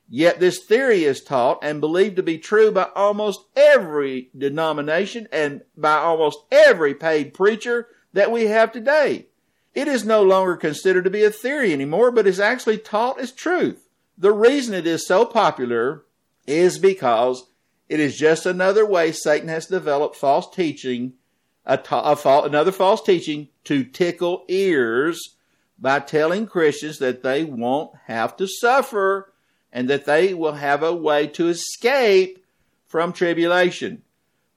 Yet 0.09 0.41
this 0.41 0.65
theory 0.65 1.05
is 1.05 1.23
taught 1.23 1.61
and 1.63 1.81
believed 1.81 2.17
to 2.17 2.25
be 2.25 2.39
true 2.39 2.73
by 2.73 2.89
almost 2.97 3.45
every 3.55 4.31
denomination 4.37 5.29
and 5.31 5.63
by 5.77 5.99
almost 5.99 6.41
every 6.51 6.95
paid 6.95 7.35
preacher 7.35 7.87
that 8.15 8.33
we 8.33 8.47
have 8.47 8.73
today. 8.73 9.29
It 9.75 9.89
is 9.89 10.05
no 10.05 10.23
longer 10.23 10.57
considered 10.57 11.05
to 11.05 11.11
be 11.11 11.25
a 11.25 11.31
theory 11.31 11.73
anymore, 11.73 12.11
but 12.11 12.27
is 12.27 12.41
actually 12.41 12.79
taught 12.79 13.21
as 13.21 13.33
truth. 13.33 13.89
The 14.17 14.33
reason 14.33 14.75
it 14.75 14.87
is 14.87 15.07
so 15.07 15.25
popular 15.25 16.05
is 16.47 16.79
because 16.79 17.51
it 17.89 18.01
is 18.01 18.19
just 18.19 18.47
another 18.47 18.85
way 18.85 19.13
Satan 19.13 19.49
has 19.49 19.67
developed 19.67 20.17
false 20.17 20.51
teaching, 20.55 21.15
a, 21.65 21.79
a, 21.91 22.43
another 22.45 22.73
false 22.73 23.03
teaching 23.03 23.49
to 23.65 23.85
tickle 23.85 24.45
ears 24.49 25.37
by 25.79 26.01
telling 26.01 26.47
Christians 26.47 26.99
that 26.99 27.23
they 27.23 27.45
won't 27.45 27.93
have 28.07 28.37
to 28.39 28.47
suffer 28.47 29.33
and 29.73 29.89
that 29.89 30.07
they 30.07 30.35
will 30.35 30.55
have 30.55 30.83
a 30.83 30.95
way 30.95 31.27
to 31.29 31.49
escape 31.49 32.45
from 32.87 33.13
tribulation. 33.13 34.03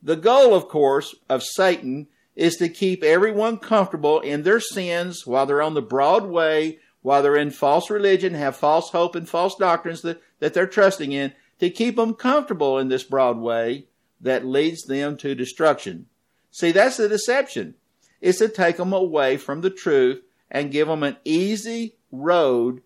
The 0.02 0.16
goal, 0.16 0.54
of 0.56 0.68
course, 0.68 1.14
of 1.30 1.44
Satan 1.44 2.08
is 2.36 2.56
to 2.56 2.70
keep 2.70 3.04
everyone 3.04 3.58
comfortable 3.58 4.20
in 4.20 4.44
their 4.44 4.60
sins 4.60 5.26
while 5.26 5.46
they're 5.46 5.62
on 5.62 5.74
the 5.74 5.82
broad 5.82 6.26
way, 6.26 6.80
while 7.02 7.22
they're 7.22 7.36
in 7.36 7.52
false 7.52 7.90
religion, 7.90 8.34
have 8.34 8.56
false 8.56 8.90
hope 8.92 9.16
and 9.16 9.28
false 9.28 9.56
doctrines 9.56 10.02
that, 10.02 10.22
that 10.40 10.54
they're 10.54 10.68
trusting 10.68 11.12
in, 11.12 11.34
to 11.60 11.70
keep 11.70 11.96
them 11.96 12.14
comfortable 12.14 12.80
in 12.80 12.88
this 12.88 13.04
broad 13.04 13.38
way 13.38 13.86
that 14.20 14.46
leads 14.46 14.84
them 14.84 15.18
to 15.18 15.36
destruction. 15.36 16.06
See, 16.52 16.72
that's 16.72 16.98
the 16.98 17.10
deception. 17.10 17.76
It's 18.20 18.40
to 18.40 18.50
take 18.50 18.78
them 18.78 18.94
away 18.94 19.38
from 19.38 19.62
the 19.62 19.70
truth 19.70 20.22
and 20.50 20.72
give 20.72 20.88
them 20.88 21.04
an 21.04 21.18
easy 21.26 21.96
road 22.12 22.82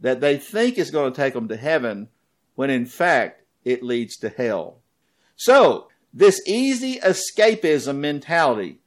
that 0.00 0.20
they 0.20 0.36
think 0.36 0.78
is 0.78 0.90
going 0.90 1.12
to 1.12 1.16
take 1.16 1.34
them 1.34 1.48
to 1.48 1.56
heaven 1.56 2.08
when 2.54 2.70
in 2.70 2.86
fact 2.86 3.42
it 3.64 3.82
leads 3.82 4.16
to 4.16 4.28
hell. 4.30 4.78
So, 5.36 5.88
this 6.12 6.40
easy 6.46 6.98
escapism 6.98 7.98
mentality, 7.98 8.80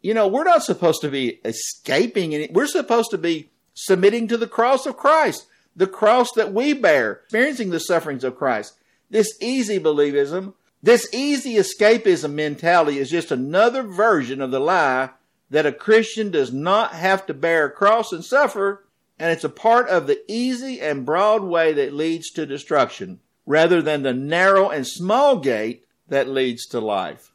you 0.00 0.14
know, 0.14 0.28
we're 0.28 0.44
not 0.44 0.62
supposed 0.62 1.00
to 1.02 1.10
be 1.10 1.40
escaping 1.44 2.32
it. 2.32 2.52
We're 2.52 2.66
supposed 2.66 3.10
to 3.10 3.18
be 3.18 3.50
submitting 3.74 4.28
to 4.28 4.36
the 4.36 4.46
cross 4.46 4.86
of 4.86 4.96
Christ, 4.96 5.46
the 5.74 5.86
cross 5.86 6.28
that 6.36 6.52
we 6.52 6.72
bear, 6.72 7.20
experiencing 7.24 7.70
the 7.70 7.80
sufferings 7.80 8.24
of 8.24 8.36
Christ. 8.36 8.74
This 9.10 9.36
easy 9.40 9.78
believism, 9.78 10.54
this 10.82 11.12
easy 11.12 11.54
escapism 11.54 12.32
mentality 12.32 12.98
is 12.98 13.10
just 13.10 13.32
another 13.32 13.82
version 13.82 14.40
of 14.40 14.50
the 14.50 14.60
lie 14.60 15.10
that 15.50 15.66
a 15.66 15.72
Christian 15.72 16.30
does 16.30 16.52
not 16.52 16.92
have 16.92 17.26
to 17.26 17.34
bear 17.34 17.66
a 17.66 17.70
cross 17.70 18.12
and 18.12 18.24
suffer 18.24 18.84
and 19.18 19.32
it's 19.32 19.44
a 19.44 19.48
part 19.48 19.88
of 19.88 20.06
the 20.06 20.20
easy 20.28 20.80
and 20.80 21.04
broad 21.04 21.42
way 21.42 21.72
that 21.72 21.92
leads 21.92 22.30
to 22.30 22.46
destruction, 22.46 23.20
rather 23.46 23.82
than 23.82 24.02
the 24.02 24.14
narrow 24.14 24.70
and 24.70 24.86
small 24.86 25.38
gate 25.38 25.86
that 26.08 26.28
leads 26.28 26.66
to 26.66 26.80
life. 26.80 27.32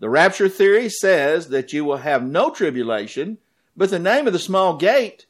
The 0.00 0.08
rapture 0.08 0.48
theory 0.48 0.88
says 0.88 1.48
that 1.48 1.74
you 1.74 1.84
will 1.84 1.98
have 1.98 2.24
no 2.24 2.50
tribulation, 2.50 3.36
but 3.76 3.90
the 3.90 3.98
name 3.98 4.26
of 4.26 4.32
the 4.32 4.38
small 4.38 4.76
gate 4.76 5.26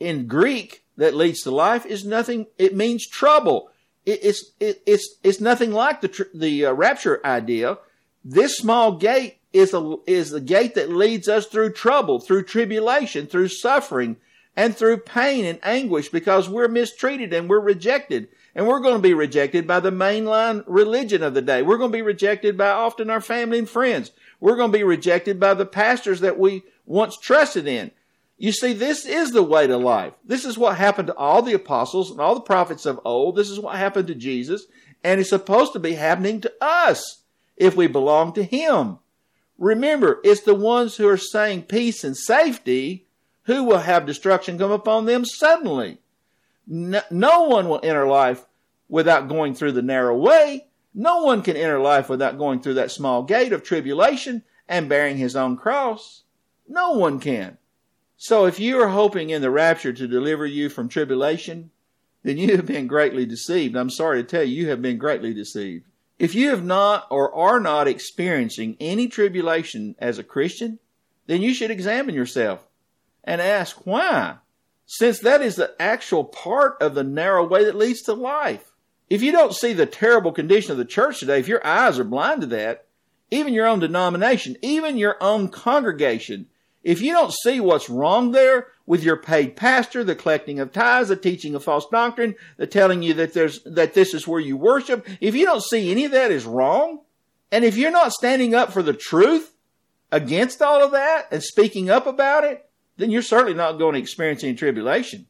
in 0.00 0.26
Greek 0.26 0.84
that 0.96 1.14
leads 1.14 1.42
to 1.42 1.52
life 1.52 1.86
is 1.86 2.04
nothing, 2.04 2.46
it 2.58 2.74
means 2.74 3.06
trouble. 3.06 3.70
It, 4.04 4.18
it's, 4.24 4.52
it, 4.58 4.82
it's, 4.86 5.16
it's 5.22 5.40
nothing 5.40 5.72
like 5.72 6.00
the, 6.00 6.26
the 6.34 6.66
uh, 6.66 6.72
rapture 6.72 7.24
idea. 7.24 7.78
This 8.24 8.58
small 8.58 8.96
gate 8.96 9.38
is 9.52 9.72
a, 9.72 9.96
is 10.08 10.30
the 10.30 10.40
gate 10.40 10.74
that 10.74 10.90
leads 10.90 11.28
us 11.28 11.46
through 11.46 11.74
trouble, 11.74 12.18
through 12.18 12.42
tribulation, 12.42 13.28
through 13.28 13.48
suffering, 13.48 14.16
and 14.56 14.76
through 14.76 14.98
pain 14.98 15.44
and 15.44 15.60
anguish 15.62 16.08
because 16.08 16.48
we're 16.48 16.66
mistreated 16.66 17.32
and 17.32 17.48
we're 17.48 17.60
rejected. 17.60 18.26
And 18.58 18.66
we're 18.66 18.80
going 18.80 18.96
to 18.96 19.00
be 19.00 19.14
rejected 19.14 19.68
by 19.68 19.78
the 19.78 19.92
mainline 19.92 20.64
religion 20.66 21.22
of 21.22 21.32
the 21.32 21.40
day. 21.40 21.62
We're 21.62 21.76
going 21.76 21.92
to 21.92 21.96
be 21.96 22.02
rejected 22.02 22.58
by 22.58 22.70
often 22.70 23.08
our 23.08 23.20
family 23.20 23.60
and 23.60 23.70
friends. 23.70 24.10
We're 24.40 24.56
going 24.56 24.72
to 24.72 24.78
be 24.78 24.82
rejected 24.82 25.38
by 25.38 25.54
the 25.54 25.64
pastors 25.64 26.18
that 26.22 26.40
we 26.40 26.64
once 26.84 27.16
trusted 27.16 27.68
in. 27.68 27.92
You 28.36 28.50
see, 28.50 28.72
this 28.72 29.06
is 29.06 29.30
the 29.30 29.44
way 29.44 29.68
to 29.68 29.76
life. 29.76 30.14
This 30.24 30.44
is 30.44 30.58
what 30.58 30.76
happened 30.76 31.06
to 31.06 31.14
all 31.14 31.40
the 31.40 31.52
apostles 31.52 32.10
and 32.10 32.20
all 32.20 32.34
the 32.34 32.40
prophets 32.40 32.84
of 32.84 32.98
old. 33.04 33.36
This 33.36 33.48
is 33.48 33.60
what 33.60 33.76
happened 33.76 34.08
to 34.08 34.16
Jesus. 34.16 34.66
And 35.04 35.20
it's 35.20 35.30
supposed 35.30 35.72
to 35.74 35.78
be 35.78 35.92
happening 35.92 36.40
to 36.40 36.52
us 36.60 37.22
if 37.56 37.76
we 37.76 37.86
belong 37.86 38.32
to 38.32 38.42
Him. 38.42 38.98
Remember, 39.56 40.18
it's 40.24 40.40
the 40.40 40.56
ones 40.56 40.96
who 40.96 41.06
are 41.06 41.16
saying 41.16 41.62
peace 41.62 42.02
and 42.02 42.16
safety 42.16 43.06
who 43.44 43.62
will 43.62 43.78
have 43.78 44.04
destruction 44.04 44.58
come 44.58 44.72
upon 44.72 45.06
them 45.06 45.24
suddenly. 45.24 45.98
No, 46.66 47.02
no, 47.08 47.44
one 47.44 47.68
will 47.68 47.80
enter 47.84 48.06
life 48.06 48.44
without 48.88 49.28
going 49.28 49.54
through 49.54 49.72
the 49.72 49.82
narrow 49.82 50.16
way. 50.16 50.66
No 50.94 51.22
one 51.22 51.42
can 51.42 51.56
enter 51.56 51.78
life 51.78 52.08
without 52.08 52.38
going 52.38 52.60
through 52.60 52.74
that 52.74 52.90
small 52.90 53.22
gate 53.22 53.52
of 53.52 53.62
tribulation 53.62 54.42
and 54.68 54.88
bearing 54.88 55.16
his 55.16 55.36
own 55.36 55.56
cross. 55.56 56.24
No 56.68 56.92
one 56.92 57.20
can. 57.20 57.58
So 58.16 58.46
if 58.46 58.58
you 58.58 58.80
are 58.80 58.88
hoping 58.88 59.30
in 59.30 59.42
the 59.42 59.50
rapture 59.50 59.92
to 59.92 60.08
deliver 60.08 60.44
you 60.44 60.68
from 60.68 60.88
tribulation, 60.88 61.70
then 62.24 62.36
you 62.36 62.56
have 62.56 62.66
been 62.66 62.86
greatly 62.88 63.24
deceived. 63.24 63.76
I'm 63.76 63.90
sorry 63.90 64.22
to 64.22 64.28
tell 64.28 64.42
you, 64.42 64.62
you 64.62 64.70
have 64.70 64.82
been 64.82 64.98
greatly 64.98 65.32
deceived. 65.32 65.86
If 66.18 66.34
you 66.34 66.50
have 66.50 66.64
not 66.64 67.06
or 67.10 67.32
are 67.32 67.60
not 67.60 67.86
experiencing 67.86 68.76
any 68.80 69.06
tribulation 69.06 69.94
as 70.00 70.18
a 70.18 70.24
Christian, 70.24 70.80
then 71.28 71.42
you 71.42 71.54
should 71.54 71.70
examine 71.70 72.14
yourself 72.14 72.66
and 73.22 73.40
ask 73.40 73.86
why, 73.86 74.38
since 74.84 75.20
that 75.20 75.42
is 75.42 75.54
the 75.54 75.74
actual 75.78 76.24
part 76.24 76.76
of 76.80 76.94
the 76.94 77.04
narrow 77.04 77.46
way 77.46 77.64
that 77.64 77.76
leads 77.76 78.02
to 78.02 78.14
life. 78.14 78.67
If 79.10 79.22
you 79.22 79.32
don't 79.32 79.54
see 79.54 79.72
the 79.72 79.86
terrible 79.86 80.32
condition 80.32 80.72
of 80.72 80.78
the 80.78 80.84
church 80.84 81.20
today, 81.20 81.38
if 81.38 81.48
your 81.48 81.66
eyes 81.66 81.98
are 81.98 82.04
blind 82.04 82.42
to 82.42 82.46
that, 82.48 82.86
even 83.30 83.54
your 83.54 83.66
own 83.66 83.80
denomination, 83.80 84.56
even 84.62 84.96
your 84.96 85.16
own 85.22 85.48
congregation, 85.48 86.46
if 86.82 87.00
you 87.00 87.12
don't 87.12 87.32
see 87.32 87.60
what's 87.60 87.90
wrong 87.90 88.32
there 88.32 88.68
with 88.86 89.02
your 89.02 89.16
paid 89.16 89.56
pastor, 89.56 90.04
the 90.04 90.14
collecting 90.14 90.60
of 90.60 90.72
tithes, 90.72 91.08
the 91.08 91.16
teaching 91.16 91.54
of 91.54 91.64
false 91.64 91.86
doctrine, 91.90 92.34
the 92.56 92.66
telling 92.66 93.02
you 93.02 93.14
that 93.14 93.34
there's, 93.34 93.62
that 93.64 93.94
this 93.94 94.14
is 94.14 94.26
where 94.26 94.40
you 94.40 94.56
worship, 94.56 95.06
if 95.20 95.34
you 95.34 95.44
don't 95.44 95.62
see 95.62 95.90
any 95.90 96.04
of 96.04 96.12
that 96.12 96.30
is 96.30 96.46
wrong, 96.46 97.00
and 97.50 97.64
if 97.64 97.76
you're 97.76 97.90
not 97.90 98.12
standing 98.12 98.54
up 98.54 98.72
for 98.72 98.82
the 98.82 98.94
truth 98.94 99.54
against 100.10 100.62
all 100.62 100.82
of 100.82 100.92
that 100.92 101.28
and 101.30 101.42
speaking 101.42 101.90
up 101.90 102.06
about 102.06 102.44
it, 102.44 102.68
then 102.96 103.10
you're 103.10 103.22
certainly 103.22 103.54
not 103.54 103.78
going 103.78 103.94
to 103.94 104.00
experience 104.00 104.42
any 104.42 104.54
tribulation. 104.54 105.26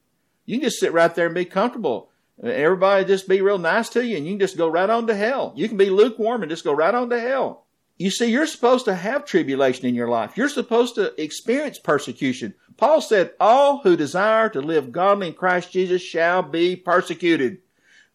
You 0.47 0.57
can 0.57 0.69
just 0.69 0.81
sit 0.81 0.93
right 0.93 1.14
there 1.14 1.27
and 1.27 1.35
be 1.35 1.45
comfortable. 1.45 2.08
Everybody 2.42 3.05
just 3.05 3.29
be 3.29 3.40
real 3.40 3.59
nice 3.59 3.88
to 3.90 4.07
you 4.07 4.16
and 4.16 4.24
you 4.24 4.33
can 4.33 4.40
just 4.40 4.57
go 4.57 4.68
right 4.68 4.88
on 4.88 5.07
to 5.09 5.14
hell. 5.14 5.53
You 5.57 5.68
can 5.68 5.77
be 5.77 5.90
lukewarm 5.90 6.42
and 6.42 6.51
just 6.51 6.64
go 6.64 6.72
right 6.72 6.94
on 6.94 7.11
to 7.11 7.18
hell. 7.18 7.64
You 7.96 8.12
see, 8.12 8.31
you're 8.31 8.46
supposed 8.46 8.85
to 8.85 8.94
have 8.94 9.24
tribulation 9.24 9.87
in 9.87 9.96
your 9.96 10.09
life. 10.09 10.37
You're 10.37 10.48
supposed 10.48 10.94
to 10.94 11.20
experience 11.20 11.81
persecution. 11.81 12.55
Paul 12.77 13.01
said, 13.01 13.33
all 13.40 13.79
who 13.79 13.96
desire 13.96 14.48
to 14.51 14.61
live 14.61 14.92
godly 14.92 15.29
in 15.29 15.35
Christ 15.35 15.72
Jesus 15.72 16.01
shall 16.01 16.42
be 16.42 16.77
persecuted. 16.77 17.59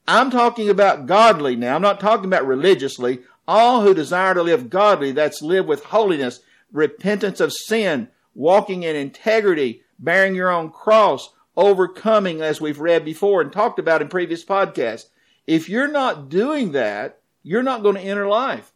I'm 0.07 0.31
talking 0.31 0.69
about 0.69 1.05
godly 1.05 1.57
now. 1.57 1.75
I'm 1.75 1.81
not 1.81 1.99
talking 1.99 2.25
about 2.25 2.47
religiously. 2.47 3.19
All 3.45 3.81
who 3.81 3.93
desire 3.93 4.33
to 4.33 4.41
live 4.41 4.69
godly, 4.69 5.11
that's 5.11 5.41
live 5.41 5.65
with 5.65 5.83
holiness, 5.83 6.39
repentance 6.71 7.41
of 7.41 7.51
sin, 7.51 8.07
walking 8.33 8.83
in 8.83 8.95
integrity, 8.95 9.83
bearing 9.99 10.33
your 10.33 10.49
own 10.49 10.69
cross, 10.69 11.33
overcoming 11.55 12.41
as 12.41 12.59
we've 12.59 12.79
read 12.79 13.05
before 13.05 13.41
and 13.41 13.51
talked 13.51 13.79
about 13.79 14.01
in 14.01 14.07
previous 14.07 14.43
podcasts. 14.43 15.05
If 15.45 15.69
you're 15.69 15.91
not 15.91 16.29
doing 16.29 16.71
that, 16.71 17.19
you're 17.43 17.63
not 17.63 17.83
going 17.83 17.95
to 17.95 18.01
enter 18.01 18.27
life. 18.27 18.71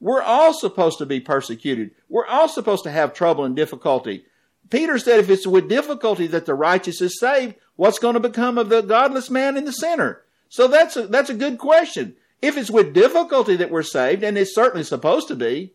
We're 0.00 0.22
all 0.22 0.52
supposed 0.52 0.98
to 0.98 1.06
be 1.06 1.20
persecuted. 1.20 1.92
We're 2.08 2.26
all 2.26 2.48
supposed 2.48 2.84
to 2.84 2.90
have 2.90 3.14
trouble 3.14 3.44
and 3.44 3.56
difficulty. 3.56 4.24
Peter 4.70 4.98
said 4.98 5.20
if 5.20 5.30
it's 5.30 5.46
with 5.46 5.68
difficulty 5.68 6.26
that 6.28 6.46
the 6.46 6.54
righteous 6.54 7.00
is 7.00 7.18
saved, 7.18 7.54
what's 7.76 7.98
going 7.98 8.14
to 8.14 8.20
become 8.20 8.58
of 8.58 8.68
the 8.68 8.82
godless 8.82 9.30
man 9.30 9.56
and 9.56 9.66
the 9.66 9.72
sinner? 9.72 10.22
So 10.48 10.68
that's 10.68 10.96
a, 10.96 11.06
that's 11.06 11.30
a 11.30 11.34
good 11.34 11.58
question. 11.58 12.16
If 12.42 12.56
it's 12.56 12.70
with 12.70 12.92
difficulty 12.92 13.56
that 13.56 13.70
we're 13.70 13.82
saved, 13.82 14.22
and 14.22 14.36
it's 14.36 14.54
certainly 14.54 14.84
supposed 14.84 15.28
to 15.28 15.34
be, 15.34 15.72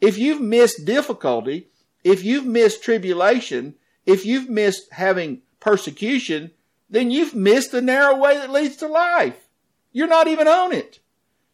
if 0.00 0.16
you've 0.16 0.40
missed 0.40 0.86
difficulty, 0.86 1.68
if 2.04 2.24
you've 2.24 2.46
missed 2.46 2.82
tribulation, 2.82 3.74
if 4.06 4.24
you've 4.24 4.48
missed 4.48 4.90
having 4.92 5.42
persecution, 5.60 6.50
then 6.88 7.10
you've 7.10 7.34
missed 7.34 7.72
the 7.72 7.80
narrow 7.80 8.16
way 8.16 8.34
that 8.34 8.50
leads 8.50 8.76
to 8.76 8.88
life. 8.88 9.48
You're 9.92 10.08
not 10.08 10.28
even 10.28 10.48
on 10.48 10.72
it. 10.72 11.00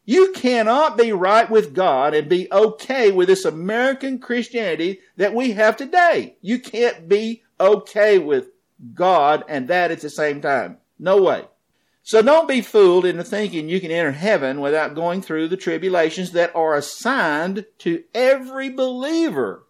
You 0.05 0.31
cannot 0.31 0.97
be 0.97 1.11
right 1.11 1.49
with 1.49 1.73
God 1.73 2.13
and 2.13 2.29
be 2.29 2.47
okay 2.51 3.11
with 3.11 3.27
this 3.27 3.43
American 3.43 4.19
Christianity 4.19 5.01
that 5.17 5.33
we 5.33 5.51
have 5.51 5.75
today. 5.75 6.37
You 6.41 6.59
can't 6.59 7.09
be 7.09 7.43
okay 7.59 8.17
with 8.17 8.47
God 8.93 9.43
and 9.49 9.67
that 9.67 9.91
at 9.91 9.99
the 9.99 10.09
same 10.09 10.41
time. 10.41 10.77
No 10.97 11.21
way. 11.21 11.45
So 12.03 12.21
don't 12.21 12.47
be 12.47 12.61
fooled 12.61 13.05
into 13.05 13.25
thinking 13.25 13.67
you 13.67 13.81
can 13.81 13.91
enter 13.91 14.13
heaven 14.13 14.61
without 14.61 14.95
going 14.95 15.21
through 15.21 15.49
the 15.49 15.57
tribulations 15.57 16.31
that 16.31 16.55
are 16.55 16.73
assigned 16.73 17.65
to 17.79 18.05
every 18.15 18.69
believer. 18.69 19.65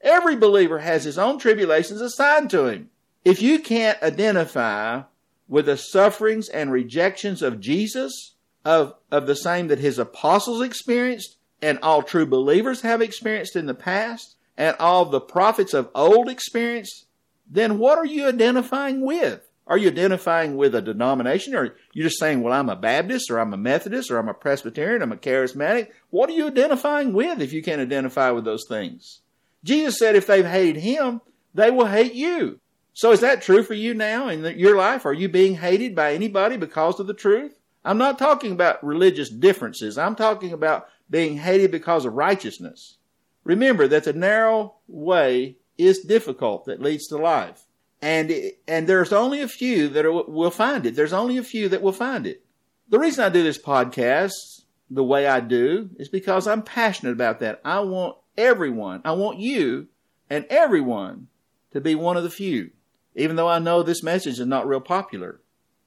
Every 0.00 0.36
believer 0.36 0.78
has 0.78 1.02
his 1.02 1.18
own 1.18 1.40
tribulations 1.40 2.00
assigned 2.00 2.48
to 2.50 2.66
him. 2.66 2.89
If 3.24 3.42
you 3.42 3.58
can't 3.58 4.02
identify 4.02 5.02
with 5.48 5.66
the 5.66 5.76
sufferings 5.76 6.48
and 6.48 6.72
rejections 6.72 7.42
of 7.42 7.60
Jesus, 7.60 8.34
of, 8.64 8.94
of 9.10 9.26
the 9.26 9.34
same 9.34 9.68
that 9.68 9.78
his 9.78 9.98
apostles 9.98 10.62
experienced 10.62 11.36
and 11.60 11.78
all 11.82 12.02
true 12.02 12.26
believers 12.26 12.82
have 12.82 13.02
experienced 13.02 13.56
in 13.56 13.66
the 13.66 13.74
past 13.74 14.36
and 14.56 14.76
all 14.78 15.04
the 15.04 15.20
prophets 15.20 15.74
of 15.74 15.90
old 15.94 16.28
experienced, 16.28 17.06
then 17.50 17.78
what 17.78 17.98
are 17.98 18.06
you 18.06 18.26
identifying 18.28 19.04
with? 19.04 19.46
Are 19.66 19.78
you 19.78 19.88
identifying 19.88 20.56
with 20.56 20.74
a 20.74 20.82
denomination 20.82 21.54
or 21.54 21.74
you're 21.92 22.08
just 22.08 22.18
saying, 22.18 22.42
well, 22.42 22.52
I'm 22.52 22.68
a 22.68 22.76
Baptist 22.76 23.30
or 23.30 23.38
I'm 23.38 23.52
a 23.52 23.58
Methodist 23.58 24.10
or 24.10 24.18
I'm 24.18 24.28
a 24.28 24.34
Presbyterian, 24.34 25.02
I'm 25.02 25.12
a 25.12 25.16
charismatic? 25.16 25.88
What 26.10 26.30
are 26.30 26.34
you 26.34 26.46
identifying 26.46 27.12
with 27.12 27.40
if 27.40 27.52
you 27.52 27.62
can't 27.62 27.80
identify 27.80 28.30
with 28.30 28.44
those 28.44 28.64
things? 28.68 29.20
Jesus 29.62 29.98
said 29.98 30.16
if 30.16 30.26
they've 30.26 30.46
hated 30.46 30.80
him, 30.80 31.20
they 31.54 31.70
will 31.70 31.86
hate 31.86 32.14
you. 32.14 32.59
So 32.92 33.12
is 33.12 33.20
that 33.20 33.42
true 33.42 33.62
for 33.62 33.74
you 33.74 33.94
now 33.94 34.28
in 34.28 34.58
your 34.58 34.76
life? 34.76 35.06
Are 35.06 35.12
you 35.12 35.28
being 35.28 35.56
hated 35.56 35.94
by 35.94 36.12
anybody 36.12 36.56
because 36.56 37.00
of 37.00 37.06
the 37.06 37.14
truth? 37.14 37.54
I'm 37.84 37.98
not 37.98 38.18
talking 38.18 38.52
about 38.52 38.84
religious 38.84 39.30
differences. 39.30 39.96
I'm 39.96 40.16
talking 40.16 40.52
about 40.52 40.88
being 41.08 41.38
hated 41.38 41.70
because 41.70 42.04
of 42.04 42.14
righteousness. 42.14 42.98
Remember 43.44 43.88
that 43.88 44.04
the 44.04 44.12
narrow 44.12 44.74
way 44.86 45.56
is 45.78 46.00
difficult 46.00 46.66
that 46.66 46.82
leads 46.82 47.06
to 47.08 47.16
life. 47.16 47.64
And, 48.02 48.32
and 48.68 48.86
there's 48.86 49.12
only 49.12 49.40
a 49.40 49.48
few 49.48 49.88
that 49.88 50.04
are, 50.04 50.12
will 50.12 50.50
find 50.50 50.84
it. 50.84 50.94
There's 50.94 51.12
only 51.12 51.38
a 51.38 51.42
few 51.42 51.68
that 51.70 51.82
will 51.82 51.92
find 51.92 52.26
it. 52.26 52.44
The 52.88 52.98
reason 52.98 53.24
I 53.24 53.28
do 53.28 53.42
this 53.42 53.58
podcast 53.58 54.60
the 54.90 55.04
way 55.04 55.26
I 55.26 55.40
do 55.40 55.90
is 55.98 56.08
because 56.08 56.46
I'm 56.46 56.62
passionate 56.62 57.12
about 57.12 57.38
that. 57.40 57.60
I 57.64 57.80
want 57.80 58.16
everyone, 58.36 59.02
I 59.04 59.12
want 59.12 59.38
you 59.38 59.86
and 60.28 60.44
everyone 60.50 61.28
to 61.72 61.80
be 61.80 61.94
one 61.94 62.16
of 62.16 62.24
the 62.24 62.30
few, 62.30 62.70
even 63.14 63.36
though 63.36 63.48
I 63.48 63.58
know 63.58 63.82
this 63.82 64.02
message 64.02 64.38
is 64.38 64.46
not 64.46 64.66
real 64.66 64.80
popular. 64.80 65.40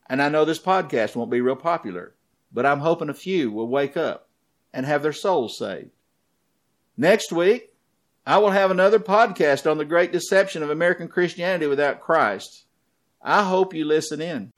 And 0.07 0.21
I 0.21 0.29
know 0.29 0.45
this 0.45 0.59
podcast 0.59 1.15
won't 1.15 1.31
be 1.31 1.41
real 1.41 1.55
popular, 1.55 2.13
but 2.51 2.65
I'm 2.65 2.79
hoping 2.79 3.09
a 3.09 3.13
few 3.13 3.51
will 3.51 3.67
wake 3.67 3.97
up 3.97 4.29
and 4.73 4.85
have 4.85 5.03
their 5.03 5.13
souls 5.13 5.57
saved. 5.57 5.91
Next 6.97 7.31
week, 7.31 7.71
I 8.25 8.37
will 8.37 8.51
have 8.51 8.71
another 8.71 8.99
podcast 8.99 9.69
on 9.69 9.77
the 9.77 9.85
great 9.85 10.11
deception 10.11 10.63
of 10.63 10.69
American 10.69 11.07
Christianity 11.07 11.67
without 11.67 12.01
Christ. 12.01 12.65
I 13.21 13.43
hope 13.43 13.73
you 13.73 13.85
listen 13.85 14.21
in. 14.21 14.51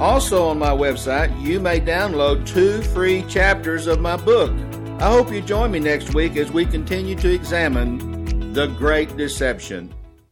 Also, 0.00 0.48
on 0.48 0.58
my 0.58 0.70
website, 0.70 1.40
you 1.40 1.60
may 1.60 1.80
download 1.80 2.46
two 2.46 2.82
free 2.82 3.22
chapters 3.28 3.86
of 3.86 4.00
my 4.00 4.16
book. 4.16 4.52
I 5.00 5.10
hope 5.10 5.32
you 5.32 5.40
join 5.40 5.70
me 5.70 5.78
next 5.78 6.12
week 6.12 6.36
as 6.36 6.50
we 6.50 6.66
continue 6.66 7.14
to 7.16 7.32
examine 7.32 8.52
the 8.52 8.66
Great 8.66 9.16
Deception. 9.16 9.94